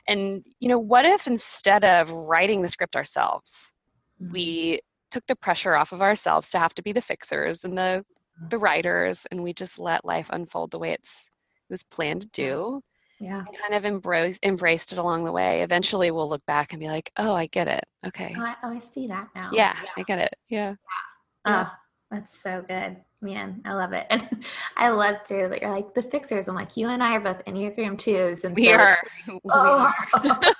and 0.08 0.44
you 0.60 0.68
know, 0.68 0.80
what 0.80 1.06
if 1.06 1.28
instead 1.28 1.86
of 1.86 2.10
writing 2.12 2.64
the 2.64 2.70
script 2.70 2.96
ourselves, 2.96 3.72
Mhm. 4.20 4.32
we 4.32 4.80
took 5.12 5.28
the 5.28 5.36
pressure 5.36 5.76
off 5.76 5.92
of 5.92 6.02
ourselves 6.02 6.50
to 6.50 6.58
have 6.60 6.74
to 6.74 6.82
be 6.82 6.92
the 6.92 7.02
fixers 7.02 7.64
and 7.64 7.78
the 7.78 8.04
Mm-hmm. 8.04 8.19
The 8.50 8.58
writers 8.58 9.28
and 9.32 9.44
we 9.44 9.54
just 9.54 9.78
let 9.80 10.06
life 10.06 10.30
unfold 10.32 10.72
the 10.72 10.80
way 10.80 10.92
it's 10.92 11.28
it 11.70 11.74
was 11.74 11.84
planned 11.84 12.22
to 12.22 12.28
do 12.30 12.82
yeah 13.20 13.40
and 13.46 13.58
kind 13.62 13.74
of 13.74 13.86
embrace 13.86 14.40
embraced 14.44 14.94
it 14.94 14.98
along 14.98 15.26
the 15.26 15.32
way 15.32 15.62
eventually 15.62 16.10
we'll 16.12 16.30
look 16.30 16.46
back 16.46 16.72
and 16.72 16.80
be 16.80 16.88
like 16.88 17.12
oh 17.18 17.34
i 17.36 17.46
get 17.48 17.68
it 17.68 17.84
okay 18.08 18.34
oh, 18.38 18.42
I, 18.42 18.56
oh, 18.64 18.70
I 18.76 18.80
see 18.80 19.08
that 19.08 19.28
now 19.36 19.50
yeah 19.52 19.76
i 19.98 20.04
get 20.04 20.20
it 20.20 20.34
yeah 20.48 20.76
Yeah. 21.46 21.66
Oh, 21.68 21.72
that's 22.12 22.42
so 22.42 22.64
good. 22.68 22.98
Man, 23.22 23.62
I 23.66 23.74
love 23.74 23.94
it. 23.94 24.08
And 24.12 24.44
I 24.78 24.90
love 24.90 25.18
too 25.26 25.48
that 25.50 25.62
you're 25.62 25.70
like 25.72 25.94
the 25.94 26.02
fixers. 26.02 26.48
I'm 26.48 26.56
like, 26.56 26.76
you 26.78 26.88
and 26.88 27.04
I 27.04 27.16
are 27.16 27.20
both 27.20 27.44
Enneagram 27.46 27.98
twos. 27.98 28.44
And 28.46 28.56
we 28.56 28.68
so- 28.70 28.76
are 28.80 28.98
we 29.28 29.40
Oh, 29.52 29.92
are. 30.14 30.54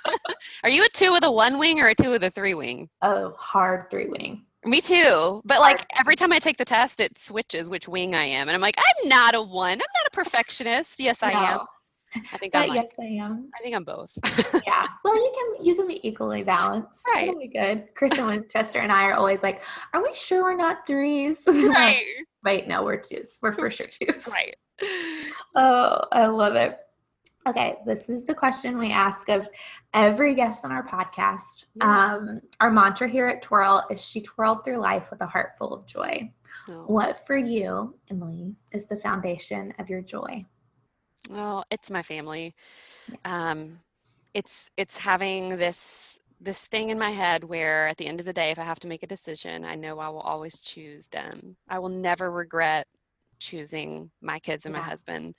are 0.62 0.70
you 0.70 0.84
a 0.84 0.88
two 0.90 1.12
with 1.12 1.24
a 1.24 1.30
one 1.30 1.58
wing 1.58 1.80
or 1.80 1.88
a 1.88 1.94
two 1.94 2.10
with 2.10 2.22
a 2.24 2.30
three 2.30 2.54
wing 2.54 2.88
oh, 3.02 3.34
hard 3.38 3.90
three 3.90 4.06
wing. 4.06 4.44
Me 4.64 4.80
too 4.80 5.40
but 5.44 5.60
like 5.60 5.86
every 5.98 6.14
time 6.16 6.32
i 6.32 6.38
take 6.38 6.56
the 6.58 6.64
test 6.64 7.00
it 7.00 7.18
switches 7.18 7.70
which 7.70 7.88
wing 7.88 8.14
i 8.14 8.24
am 8.24 8.48
and 8.48 8.54
i'm 8.54 8.60
like 8.60 8.76
i'm 8.78 9.08
not 9.08 9.34
a 9.34 9.40
one 9.42 9.72
i'm 9.72 9.78
not 9.78 10.06
a 10.06 10.10
perfectionist 10.12 11.00
yes 11.00 11.22
i 11.22 11.30
am 11.30 11.60
i 12.32 12.36
think 12.36 12.54
i'm 12.54 12.62
But 12.62 12.68
like, 12.70 12.82
yes, 12.82 12.92
I 13.00 13.04
am. 13.24 13.50
i 13.58 13.62
think 13.62 13.74
i'm 13.74 13.84
both 13.84 14.12
Yeah. 14.66 14.86
Well, 15.04 15.14
you 15.14 15.32
can 15.56 15.66
you 15.66 15.74
can 15.76 15.86
be 15.88 16.06
equally 16.06 16.42
balanced. 16.42 17.02
Right. 17.12 17.30
Be 17.38 17.48
good. 17.48 17.86
Kristen 17.94 18.26
Winchester 18.26 18.80
and 18.80 18.92
I 18.92 19.04
are 19.04 19.14
always 19.14 19.42
like, 19.42 19.62
are 19.94 20.02
we 20.02 20.14
sure 20.14 20.42
we're 20.42 20.56
not 20.56 20.86
threes? 20.86 21.38
I'm 21.46 21.70
right 21.70 22.04
Wait, 22.44 22.68
no, 22.68 22.84
we're 22.84 22.98
twos. 23.00 23.38
We're 23.42 23.52
for 23.52 23.70
sure 23.70 23.86
twos. 23.86 24.28
right 24.32 24.54
Oh, 25.56 26.00
I 26.12 26.26
love 26.26 26.54
it. 26.56 26.78
Okay, 27.48 27.76
this 27.86 28.08
is 28.10 28.24
the 28.24 28.34
question 28.34 28.76
we 28.76 28.90
ask 28.90 29.28
of 29.30 29.48
every 29.94 30.34
guest 30.34 30.64
on 30.64 30.72
our 30.72 30.86
podcast. 30.86 31.66
Yeah. 31.74 32.14
Um, 32.14 32.40
our 32.60 32.70
mantra 32.70 33.08
here 33.08 33.26
at 33.28 33.40
Twirl 33.40 33.86
is 33.90 34.04
she 34.04 34.20
twirled 34.20 34.64
through 34.64 34.76
life 34.76 35.10
with 35.10 35.22
a 35.22 35.26
heart 35.26 35.52
full 35.58 35.72
of 35.72 35.86
joy. 35.86 36.30
Oh. 36.68 36.84
What 36.86 37.26
for 37.26 37.38
you, 37.38 37.96
Emily, 38.10 38.54
is 38.72 38.84
the 38.84 38.96
foundation 38.96 39.72
of 39.78 39.88
your 39.88 40.02
joy? 40.02 40.44
Well, 41.30 41.64
it's 41.70 41.90
my 41.90 42.02
family. 42.02 42.54
Um, 43.24 43.80
it's 44.34 44.70
it's 44.76 44.98
having 44.98 45.50
this 45.56 46.18
this 46.40 46.66
thing 46.66 46.90
in 46.90 46.98
my 46.98 47.10
head 47.10 47.44
where 47.44 47.88
at 47.88 47.96
the 47.96 48.06
end 48.06 48.20
of 48.20 48.26
the 48.26 48.32
day, 48.32 48.50
if 48.50 48.58
I 48.58 48.64
have 48.64 48.80
to 48.80 48.86
make 48.86 49.02
a 49.02 49.06
decision, 49.06 49.64
I 49.64 49.74
know 49.74 49.98
I 49.98 50.08
will 50.08 50.20
always 50.20 50.60
choose 50.60 51.06
them. 51.08 51.56
I 51.68 51.78
will 51.78 51.90
never 51.90 52.30
regret 52.30 52.86
choosing 53.38 54.10
my 54.20 54.38
kids 54.38 54.66
and 54.66 54.74
my 54.74 54.80
husband 54.80 55.34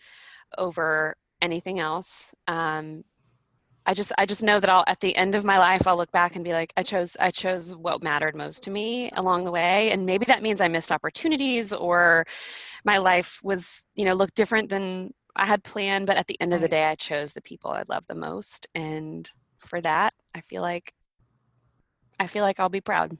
over 0.57 1.15
anything 1.41 1.79
else. 1.79 2.33
Um, 2.47 3.03
I 3.85 3.93
just 3.95 4.11
I 4.17 4.25
just 4.27 4.43
know 4.43 4.59
that 4.59 4.69
I'll 4.69 4.83
at 4.87 4.99
the 4.99 5.15
end 5.15 5.33
of 5.33 5.43
my 5.43 5.57
life 5.57 5.87
I'll 5.87 5.97
look 5.97 6.11
back 6.11 6.35
and 6.35 6.43
be 6.43 6.53
like 6.53 6.71
I 6.77 6.83
chose 6.83 7.17
I 7.19 7.31
chose 7.31 7.73
what 7.73 8.03
mattered 8.03 8.35
most 8.35 8.61
to 8.63 8.71
me 8.71 9.09
along 9.17 9.43
the 9.43 9.51
way 9.51 9.91
and 9.91 10.05
maybe 10.05 10.25
that 10.25 10.43
means 10.43 10.61
I 10.61 10.67
missed 10.67 10.91
opportunities 10.91 11.73
or 11.73 12.25
my 12.85 12.99
life 12.99 13.39
was 13.41 13.83
you 13.95 14.05
know 14.05 14.13
looked 14.13 14.35
different 14.35 14.69
than 14.69 15.13
I 15.35 15.47
had 15.47 15.63
planned 15.63 16.05
but 16.05 16.17
at 16.17 16.27
the 16.27 16.39
end 16.39 16.53
of 16.53 16.61
the 16.61 16.67
day 16.67 16.83
I 16.85 16.93
chose 16.95 17.33
the 17.33 17.41
people 17.41 17.71
I 17.71 17.81
love 17.89 18.05
the 18.07 18.13
most 18.13 18.67
and 18.75 19.27
for 19.57 19.81
that 19.81 20.13
I 20.35 20.41
feel 20.41 20.61
like 20.61 20.93
I 22.21 22.27
feel 22.27 22.43
like 22.43 22.59
I'll 22.59 22.69
be 22.69 22.81
proud. 22.81 23.17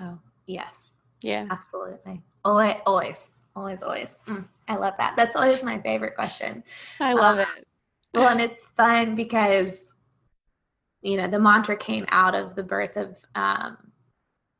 Oh, 0.00 0.18
yes, 0.46 0.94
Yeah. 1.20 1.46
absolutely. 1.50 2.22
Always, 2.42 2.76
always, 2.86 3.30
always, 3.56 3.82
always. 3.82 4.16
Mm, 4.26 4.44
I 4.68 4.76
love 4.76 4.94
that. 4.98 5.14
That's 5.16 5.36
always 5.36 5.62
my 5.62 5.80
favorite 5.80 6.14
question. 6.14 6.62
I 7.00 7.12
love 7.12 7.38
Uh, 7.38 7.46
it. 7.58 7.66
Well, 8.14 8.28
and 8.28 8.40
it's 8.40 8.66
fun 8.76 9.14
because, 9.14 9.92
you 11.02 11.16
know, 11.16 11.26
the 11.28 11.40
mantra 11.40 11.76
came 11.76 12.06
out 12.10 12.34
of 12.34 12.54
the 12.54 12.62
birth 12.62 12.96
of 12.96 13.16
um, 13.34 13.76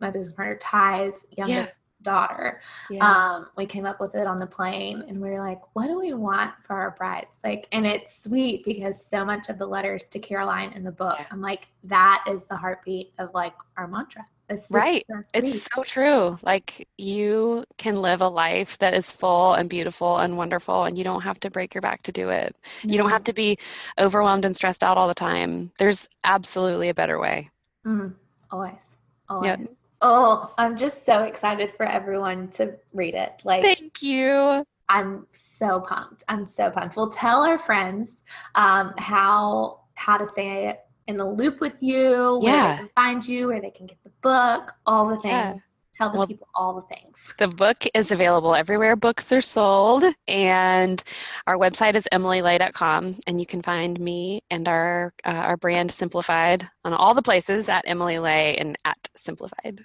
my 0.00 0.10
business 0.10 0.32
partner 0.32 0.56
Ty's 0.56 1.24
youngest 1.36 1.78
daughter. 2.02 2.60
Yeah. 2.90 3.08
Um, 3.08 3.46
we 3.56 3.64
came 3.64 3.86
up 3.86 4.00
with 4.00 4.14
it 4.14 4.26
on 4.26 4.38
the 4.38 4.46
plane 4.46 5.04
and 5.08 5.20
we 5.20 5.30
were 5.30 5.38
like, 5.38 5.60
what 5.72 5.86
do 5.86 5.98
we 5.98 6.12
want 6.14 6.52
for 6.62 6.74
our 6.74 6.90
brides? 6.90 7.38
Like, 7.42 7.66
and 7.72 7.86
it's 7.86 8.22
sweet 8.24 8.64
because 8.64 9.04
so 9.06 9.24
much 9.24 9.48
of 9.48 9.56
the 9.58 9.66
letters 9.66 10.08
to 10.10 10.18
Caroline 10.18 10.72
in 10.72 10.84
the 10.84 10.92
book, 10.92 11.16
Yeah. 11.18 11.26
I'm 11.30 11.40
like, 11.40 11.68
that 11.84 12.24
is 12.28 12.46
the 12.46 12.56
heartbeat 12.56 13.12
of 13.18 13.32
like 13.34 13.54
our 13.76 13.86
mantra. 13.88 14.26
It's 14.48 14.70
Right. 14.70 15.04
It's 15.32 15.68
so 15.74 15.82
true. 15.82 16.38
Like 16.42 16.86
you 16.98 17.64
can 17.78 17.96
live 17.96 18.20
a 18.20 18.28
life 18.28 18.78
that 18.78 18.94
is 18.94 19.10
full 19.10 19.54
and 19.54 19.68
beautiful 19.70 20.18
and 20.18 20.36
wonderful 20.36 20.84
and 20.84 20.98
you 20.98 21.04
don't 21.04 21.22
have 21.22 21.40
to 21.40 21.50
break 21.50 21.74
your 21.74 21.82
back 21.82 22.02
to 22.02 22.12
do 22.12 22.28
it. 22.28 22.54
You 22.82 22.98
don't 22.98 23.10
have 23.10 23.24
to 23.24 23.32
be 23.32 23.58
overwhelmed 23.98 24.44
and 24.44 24.54
stressed 24.54 24.84
out 24.84 24.98
all 24.98 25.08
the 25.08 25.14
time. 25.14 25.72
There's 25.78 26.08
absolutely 26.24 26.88
a 26.88 26.94
better 26.94 27.18
way. 27.18 27.50
Mhm. 27.86 28.14
Always. 28.50 28.96
Always. 29.28 29.48
Yep. 29.48 29.68
Oh, 30.02 30.52
I'm 30.58 30.76
just 30.76 31.06
so 31.06 31.22
excited 31.22 31.72
for 31.72 31.86
everyone 31.86 32.48
to 32.50 32.74
read 32.92 33.14
it. 33.14 33.40
Like, 33.44 33.62
Thank 33.62 34.02
you. 34.02 34.64
I'm 34.90 35.26
so 35.32 35.80
pumped. 35.80 36.24
I'm 36.28 36.44
so 36.44 36.70
pumped. 36.70 36.96
We'll 36.96 37.10
tell 37.10 37.42
our 37.42 37.58
friends 37.58 38.22
um, 38.54 38.92
how 38.98 39.80
how 39.94 40.18
to 40.18 40.26
stay 40.26 40.76
in 41.06 41.16
the 41.16 41.24
loop 41.26 41.60
with 41.60 41.74
you, 41.82 42.38
where 42.42 42.52
Yeah. 42.52 42.72
they 42.72 42.78
can 42.78 42.88
find 42.94 43.26
you, 43.28 43.48
where 43.48 43.60
they 43.60 43.70
can 43.70 43.86
get 43.86 43.98
the 44.04 44.10
book, 44.22 44.72
all 44.86 45.08
the 45.08 45.16
things. 45.16 45.32
Yeah. 45.32 45.54
Tell 45.96 46.10
the 46.10 46.18
Well- 46.18 46.26
people 46.26 46.48
all 46.56 46.74
the 46.74 46.82
things. 46.94 47.32
The 47.38 47.46
book 47.46 47.84
is 47.94 48.10
available 48.10 48.54
everywhere 48.56 48.96
books 48.96 49.30
are 49.30 49.40
sold, 49.40 50.02
and 50.26 51.00
our 51.46 51.56
website 51.56 51.94
is 51.94 52.08
emilyley.com, 52.10 53.18
and 53.28 53.38
you 53.38 53.46
can 53.46 53.62
find 53.62 54.00
me 54.00 54.42
and 54.50 54.66
our 54.66 55.14
uh, 55.24 55.28
our 55.30 55.56
brand 55.56 55.92
Simplified 55.92 56.68
on 56.84 56.92
all 56.94 57.14
the 57.14 57.22
places 57.22 57.68
at 57.68 57.84
Emily 57.86 58.18
Ley 58.18 58.56
and 58.56 58.76
at 58.84 59.08
Simplified. 59.14 59.84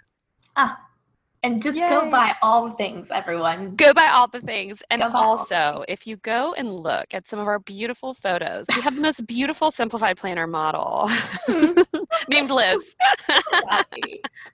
Ah, 0.55 0.79
and 1.43 1.61
just 1.63 1.77
go 1.77 2.09
buy 2.09 2.35
all 2.41 2.67
the 2.69 2.75
things, 2.75 3.11
everyone. 3.11 3.75
Go 3.75 3.93
buy 3.93 4.07
all 4.07 4.27
the 4.27 4.41
things, 4.41 4.83
and 4.89 5.01
also 5.01 5.85
if 5.87 6.05
you 6.05 6.17
go 6.17 6.53
and 6.57 6.73
look 6.73 7.13
at 7.13 7.25
some 7.27 7.39
of 7.39 7.47
our 7.47 7.59
beautiful 7.59 8.13
photos, 8.13 8.65
we 8.75 8.81
have 8.81 8.95
the 8.95 9.01
most 9.01 9.25
beautiful 9.25 9.71
Simplified 9.71 10.17
planner 10.17 10.47
model 10.47 11.05
mm-hmm. 11.47 11.99
named 12.29 12.51
Liz. 12.51 12.93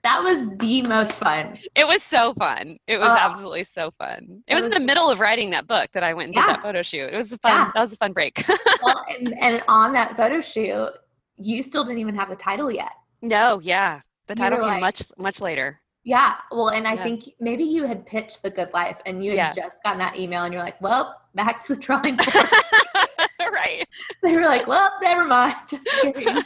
that 0.02 0.22
was 0.22 0.48
the 0.58 0.82
most 0.82 1.18
fun. 1.18 1.58
It 1.74 1.86
was 1.86 2.02
so 2.02 2.34
fun. 2.34 2.78
It 2.86 2.98
was 2.98 3.08
Oh. 3.08 3.16
absolutely 3.16 3.64
so 3.64 3.90
fun. 3.98 4.42
It 4.46 4.52
It 4.52 4.54
was 4.54 4.64
in 4.64 4.70
the 4.70 4.80
middle 4.80 5.10
of 5.10 5.20
writing 5.20 5.50
that 5.50 5.66
book 5.66 5.90
that 5.92 6.02
I 6.02 6.14
went 6.14 6.28
and 6.28 6.34
did 6.34 6.44
that 6.44 6.62
photo 6.62 6.82
shoot. 6.82 7.12
It 7.12 7.16
was 7.16 7.32
a 7.32 7.38
fun. 7.38 7.52
Yeah. 7.52 7.70
That 7.74 7.80
was 7.80 7.92
a 7.92 7.96
fun 7.96 8.12
break. 8.12 8.44
well, 8.82 9.04
and, 9.08 9.36
and 9.38 9.62
on 9.68 9.92
that 9.92 10.16
photo 10.16 10.40
shoot, 10.40 10.90
you 11.36 11.62
still 11.62 11.84
didn't 11.84 11.98
even 11.98 12.14
have 12.14 12.28
the 12.28 12.36
title 12.36 12.70
yet. 12.70 12.92
no, 13.22 13.60
yeah, 13.62 14.00
the 14.26 14.34
title 14.34 14.58
came 14.58 14.68
like- 14.68 14.80
much 14.80 15.02
much 15.18 15.40
later. 15.40 15.80
Yeah. 16.06 16.36
Well, 16.52 16.68
and 16.68 16.86
I 16.86 16.92
Yeah. 16.94 17.02
think 17.02 17.30
maybe 17.40 17.64
you 17.64 17.84
had 17.84 18.06
pitched 18.06 18.44
the 18.44 18.50
good 18.50 18.72
life 18.72 18.96
and 19.06 19.24
you 19.24 19.32
had 19.32 19.36
Yeah. 19.36 19.52
just 19.64 19.82
gotten 19.82 19.98
that 19.98 20.16
email 20.16 20.44
and 20.44 20.54
you're 20.54 20.62
like, 20.62 20.80
well, 20.80 21.20
back 21.34 21.60
to 21.66 21.74
the 21.74 21.80
drawing 21.80 22.16
board. 22.16 22.28
right. 23.52 23.84
they 24.22 24.32
were 24.36 24.42
like, 24.42 24.68
well, 24.68 24.92
never 25.02 25.24
mind. 25.24 25.56
Just 25.68 25.88
kidding. 26.00 26.38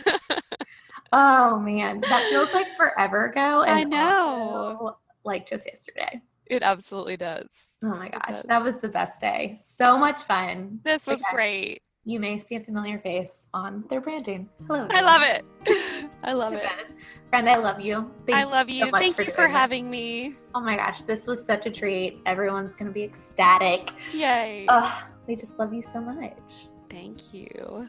oh, 1.13 1.59
man. 1.61 2.01
That 2.01 2.27
feels 2.31 2.53
like 2.55 2.75
forever 2.75 3.27
ago. 3.27 3.61
I 3.61 3.81
And 3.81 3.91
know. 3.91 4.79
also, 4.81 4.99
like 5.25 5.47
just 5.47 5.67
yesterday. 5.67 6.23
It 6.47 6.63
absolutely 6.63 7.19
does. 7.19 7.69
Oh 7.85 7.89
my 7.89 8.09
gosh. 8.09 8.23
does. 8.29 8.43
That 8.45 8.63
was 8.63 8.79
the 8.79 8.89
best 8.89 9.21
day. 9.21 9.59
So 9.61 9.99
much 9.99 10.23
fun. 10.23 10.81
This 10.85 11.07
was 11.07 11.21
Okay. 11.21 11.35
great. 11.35 11.83
You 12.05 12.19
may 12.19 12.39
see 12.39 12.57
a 12.57 12.61
familiar 12.61 12.99
face 12.99 13.47
on 13.53 13.85
their 13.91 14.01
branding. 14.01 14.49
Hello. 14.67 14.89
I 14.91 15.03
love 15.03 15.21
it. 15.23 15.45
I 16.25 16.33
love 16.33 16.55
it. 16.55 16.63
Yes. 16.63 16.97
Friend, 17.29 17.47
I 17.49 17.59
love 17.59 17.79
you. 17.79 18.11
Thank 18.27 18.39
I 18.39 18.45
love 18.45 18.71
you. 18.71 18.87
so 18.87 18.91
Thank 18.93 19.17
for 19.17 19.23
you 19.23 19.31
for 19.31 19.37
doing 19.37 19.49
this. 19.49 19.57
having 19.59 19.91
me. 19.91 20.35
Oh 20.55 20.61
my 20.61 20.77
gosh, 20.77 21.03
this 21.03 21.27
was 21.27 21.45
such 21.45 21.67
a 21.67 21.71
treat. 21.71 22.19
Everyone's 22.25 22.75
going 22.75 22.87
to 22.87 22.93
be 22.93 23.03
ecstatic. 23.03 23.93
Yay. 24.15 24.65
Ugh, 24.71 25.05
they 25.27 25.35
just 25.35 25.59
love 25.59 25.75
you 25.75 25.83
so 25.83 26.01
much. 26.01 26.69
Thank 26.89 27.35
you. 27.35 27.87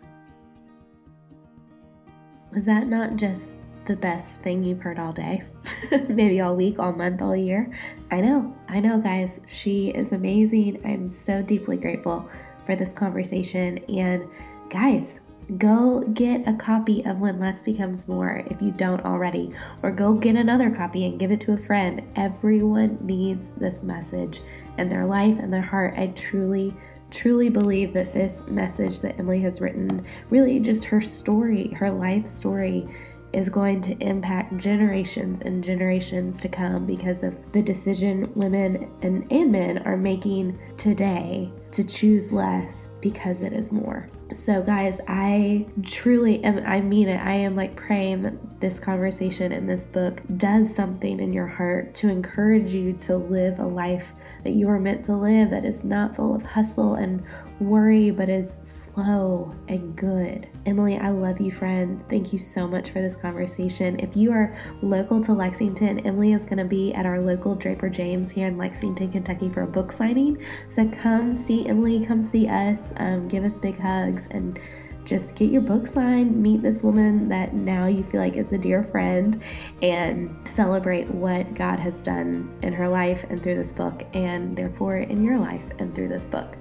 Was 2.53 2.65
that 2.65 2.87
not 2.87 3.15
just 3.15 3.55
the 3.85 3.95
best 3.95 4.41
thing 4.41 4.61
you've 4.61 4.81
heard 4.81 4.99
all 4.99 5.13
day? 5.13 5.41
Maybe 6.09 6.41
all 6.41 6.57
week, 6.57 6.79
all 6.79 6.91
month, 6.91 7.21
all 7.21 7.35
year? 7.35 7.71
I 8.11 8.19
know, 8.19 8.53
I 8.67 8.81
know, 8.81 8.99
guys. 8.99 9.39
She 9.47 9.87
is 9.91 10.11
amazing. 10.11 10.81
I'm 10.85 11.07
so 11.07 11.41
deeply 11.41 11.77
grateful 11.77 12.29
for 12.65 12.75
this 12.75 12.93
conversation. 12.93 13.79
And 13.89 14.27
guys, 14.69 15.21
go 15.57 16.01
get 16.13 16.47
a 16.47 16.53
copy 16.53 17.03
of 17.05 17.19
When 17.19 17.39
Less 17.39 17.63
Becomes 17.63 18.07
More 18.07 18.43
if 18.47 18.61
you 18.61 18.71
don't 18.71 19.03
already, 19.03 19.53
or 19.83 19.91
go 19.91 20.13
get 20.13 20.35
another 20.35 20.69
copy 20.69 21.05
and 21.05 21.19
give 21.19 21.31
it 21.31 21.41
to 21.41 21.53
a 21.53 21.57
friend. 21.57 22.01
Everyone 22.15 22.97
needs 23.01 23.47
this 23.57 23.83
message 23.83 24.41
in 24.77 24.89
their 24.89 25.05
life 25.05 25.37
and 25.39 25.51
their 25.51 25.61
heart. 25.61 25.95
I 25.97 26.07
truly 26.07 26.73
truly 27.11 27.49
believe 27.49 27.93
that 27.93 28.13
this 28.13 28.43
message 28.47 29.01
that 29.01 29.19
Emily 29.19 29.41
has 29.41 29.59
written, 29.59 30.05
really 30.29 30.61
just 30.61 30.85
her 30.85 31.01
story, 31.01 31.67
her 31.71 31.91
life 31.91 32.25
story, 32.25 32.87
is 33.33 33.49
going 33.49 33.81
to 33.81 33.97
impact 33.99 34.57
generations 34.57 35.41
and 35.41 35.63
generations 35.63 36.39
to 36.41 36.49
come 36.49 36.85
because 36.85 37.23
of 37.23 37.35
the 37.53 37.61
decision 37.61 38.31
women 38.35 38.91
and, 39.01 39.31
and 39.31 39.51
men 39.51 39.79
are 39.79 39.97
making 39.97 40.57
today 40.77 41.51
to 41.71 41.83
choose 41.83 42.31
less 42.31 42.89
because 42.99 43.41
it 43.41 43.53
is 43.53 43.71
more. 43.71 44.09
So, 44.33 44.61
guys, 44.61 44.99
I 45.07 45.67
truly 45.83 46.41
am, 46.43 46.65
I 46.65 46.79
mean 46.79 47.09
it. 47.09 47.17
I 47.17 47.33
am 47.33 47.55
like 47.55 47.75
praying 47.75 48.21
that 48.23 48.61
this 48.61 48.79
conversation 48.79 49.51
and 49.51 49.69
this 49.69 49.85
book 49.85 50.21
does 50.37 50.73
something 50.73 51.19
in 51.19 51.33
your 51.33 51.47
heart 51.47 51.93
to 51.95 52.07
encourage 52.07 52.71
you 52.71 52.93
to 52.93 53.17
live 53.17 53.59
a 53.59 53.65
life 53.65 54.07
that 54.43 54.51
you 54.51 54.69
are 54.69 54.79
meant 54.79 55.03
to 55.05 55.15
live 55.15 55.49
that 55.49 55.65
is 55.65 55.83
not 55.83 56.15
full 56.15 56.33
of 56.33 56.43
hustle 56.43 56.95
and 56.95 57.23
worry, 57.61 58.09
but 58.09 58.27
is 58.27 58.57
slow 58.63 59.53
and 59.67 59.95
good. 59.95 60.49
Emily, 60.65 60.97
I 60.97 61.09
love 61.09 61.39
you, 61.39 61.51
friend. 61.51 62.03
Thank 62.09 62.33
you 62.33 62.39
so 62.39 62.67
much 62.67 62.89
for 62.89 63.01
this 63.01 63.15
conversation. 63.15 63.99
If 63.99 64.17
you 64.17 64.31
are 64.31 64.57
local 64.81 65.21
to 65.23 65.33
Lexington, 65.33 65.99
Emily 65.99 66.33
is 66.33 66.43
going 66.43 66.57
to 66.57 66.65
be 66.65 66.93
at 66.93 67.05
our 67.05 67.19
local 67.19 67.55
Draper 67.55 67.89
James 67.89 68.31
here 68.31 68.47
in 68.47 68.57
Lexington, 68.57 69.11
Kentucky 69.11 69.49
for 69.49 69.61
a 69.61 69.67
book 69.67 69.91
signing. 69.91 70.43
So 70.69 70.89
come 70.89 71.33
see 71.33 71.67
Emily, 71.67 72.03
come 72.03 72.23
see 72.23 72.47
us, 72.47 72.79
um, 72.97 73.27
give 73.27 73.43
us 73.43 73.55
big 73.57 73.79
hugs, 73.79 74.27
and 74.31 74.59
just 75.03 75.35
get 75.35 75.51
your 75.51 75.61
book 75.61 75.87
signed, 75.87 76.35
meet 76.41 76.61
this 76.61 76.83
woman 76.83 77.27
that 77.29 77.53
now 77.53 77.87
you 77.87 78.03
feel 78.03 78.21
like 78.21 78.35
is 78.35 78.51
a 78.51 78.57
dear 78.57 78.83
friend, 78.85 79.41
and 79.81 80.35
celebrate 80.47 81.09
what 81.09 81.53
God 81.55 81.79
has 81.79 82.03
done 82.03 82.55
in 82.61 82.71
her 82.73 82.87
life 82.87 83.25
and 83.29 83.41
through 83.41 83.55
this 83.55 83.71
book, 83.71 84.03
and 84.13 84.55
therefore 84.55 84.97
in 84.97 85.23
your 85.23 85.39
life 85.39 85.63
and 85.79 85.93
through 85.95 86.09
this 86.09 86.27
book. 86.27 86.55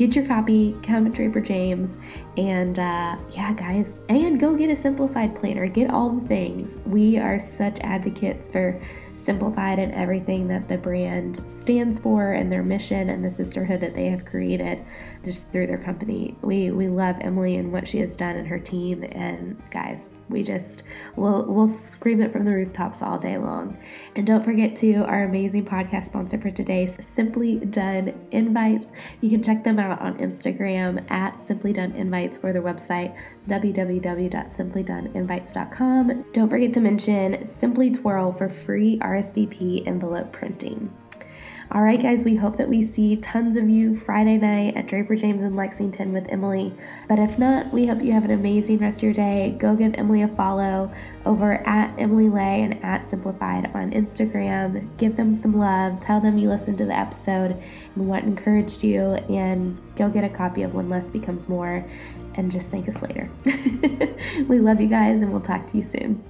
Get 0.00 0.16
your 0.16 0.26
copy, 0.26 0.74
come 0.82 1.10
Draper 1.10 1.40
James, 1.42 1.98
and 2.38 2.78
uh, 2.78 3.18
yeah, 3.32 3.52
guys, 3.52 3.92
and 4.08 4.40
go 4.40 4.56
get 4.56 4.70
a 4.70 4.74
simplified 4.74 5.38
planner. 5.38 5.66
Get 5.66 5.90
all 5.90 6.08
the 6.08 6.26
things. 6.26 6.78
We 6.86 7.18
are 7.18 7.38
such 7.38 7.78
advocates 7.80 8.48
for 8.48 8.80
simplified 9.14 9.78
and 9.78 9.92
everything 9.92 10.48
that 10.48 10.68
the 10.68 10.78
brand 10.78 11.46
stands 11.46 11.98
for 11.98 12.32
and 12.32 12.50
their 12.50 12.62
mission 12.62 13.10
and 13.10 13.22
the 13.22 13.30
sisterhood 13.30 13.80
that 13.80 13.94
they 13.94 14.06
have 14.06 14.24
created 14.24 14.82
just 15.22 15.52
through 15.52 15.66
their 15.66 15.76
company. 15.76 16.34
We 16.40 16.70
we 16.70 16.88
love 16.88 17.16
Emily 17.20 17.56
and 17.56 17.70
what 17.70 17.86
she 17.86 17.98
has 17.98 18.16
done 18.16 18.36
and 18.36 18.48
her 18.48 18.58
team 18.58 19.04
and 19.04 19.60
guys, 19.70 20.08
we 20.30 20.42
just 20.42 20.82
we'll 21.16 21.44
we'll 21.44 21.68
scream 21.68 22.22
it 22.22 22.32
from 22.32 22.44
the 22.44 22.52
rooftops 22.52 23.02
all 23.02 23.18
day 23.18 23.36
long. 23.36 23.76
And 24.16 24.26
don't 24.26 24.42
forget 24.44 24.74
to 24.76 25.04
our 25.04 25.24
amazing 25.24 25.66
podcast 25.66 26.06
sponsor 26.06 26.38
for 26.38 26.50
today, 26.50 26.86
Simply 26.86 27.56
Done 27.56 28.14
Invites. 28.30 28.86
You 29.20 29.28
can 29.30 29.42
check 29.42 29.64
them 29.64 29.78
out 29.78 30.00
on 30.00 30.16
Instagram 30.18 31.10
at 31.10 31.46
Simply 31.46 31.72
Done 31.72 31.92
Invites 31.92 32.40
or 32.42 32.52
their 32.52 32.62
website 32.62 33.16
www.simplydoneinvites.com. 33.48 36.24
Don't 36.32 36.48
forget 36.48 36.72
to 36.74 36.80
mention 36.80 37.46
Simply 37.46 37.90
Twirl 37.90 38.32
for 38.32 38.48
free 38.48 38.98
RSVP 38.98 39.86
envelope 39.86 40.32
printing. 40.32 40.90
All 41.72 41.82
right, 41.82 42.02
guys, 42.02 42.24
we 42.24 42.34
hope 42.34 42.56
that 42.56 42.68
we 42.68 42.82
see 42.82 43.14
tons 43.14 43.56
of 43.56 43.70
you 43.70 43.94
Friday 43.94 44.38
night 44.38 44.76
at 44.76 44.88
Draper 44.88 45.14
James 45.14 45.40
in 45.40 45.54
Lexington 45.54 46.12
with 46.12 46.26
Emily. 46.28 46.74
But 47.08 47.20
if 47.20 47.38
not, 47.38 47.72
we 47.72 47.86
hope 47.86 48.02
you 48.02 48.10
have 48.10 48.24
an 48.24 48.32
amazing 48.32 48.78
rest 48.78 48.98
of 48.98 49.02
your 49.04 49.12
day. 49.12 49.54
Go 49.56 49.76
give 49.76 49.94
Emily 49.94 50.22
a 50.22 50.28
follow 50.28 50.92
over 51.24 51.64
at 51.64 51.96
Emily 51.96 52.28
Ley 52.28 52.62
and 52.62 52.84
at 52.84 53.08
Simplified 53.08 53.70
on 53.72 53.92
Instagram. 53.92 54.88
Give 54.96 55.16
them 55.16 55.36
some 55.36 55.56
love. 55.56 56.00
Tell 56.02 56.20
them 56.20 56.38
you 56.38 56.48
listened 56.48 56.78
to 56.78 56.86
the 56.86 56.98
episode 56.98 57.52
and 57.94 58.08
what 58.08 58.24
encouraged 58.24 58.82
you. 58.82 59.12
And 59.30 59.78
go 59.94 60.08
get 60.08 60.24
a 60.24 60.28
copy 60.28 60.62
of 60.62 60.74
When 60.74 60.88
Less 60.88 61.08
Becomes 61.08 61.48
More 61.48 61.88
and 62.34 62.50
just 62.50 62.72
thank 62.72 62.88
us 62.88 63.00
later. 63.00 63.30
we 64.48 64.58
love 64.58 64.80
you 64.80 64.88
guys, 64.88 65.22
and 65.22 65.30
we'll 65.30 65.40
talk 65.40 65.68
to 65.68 65.76
you 65.76 65.84
soon. 65.84 66.24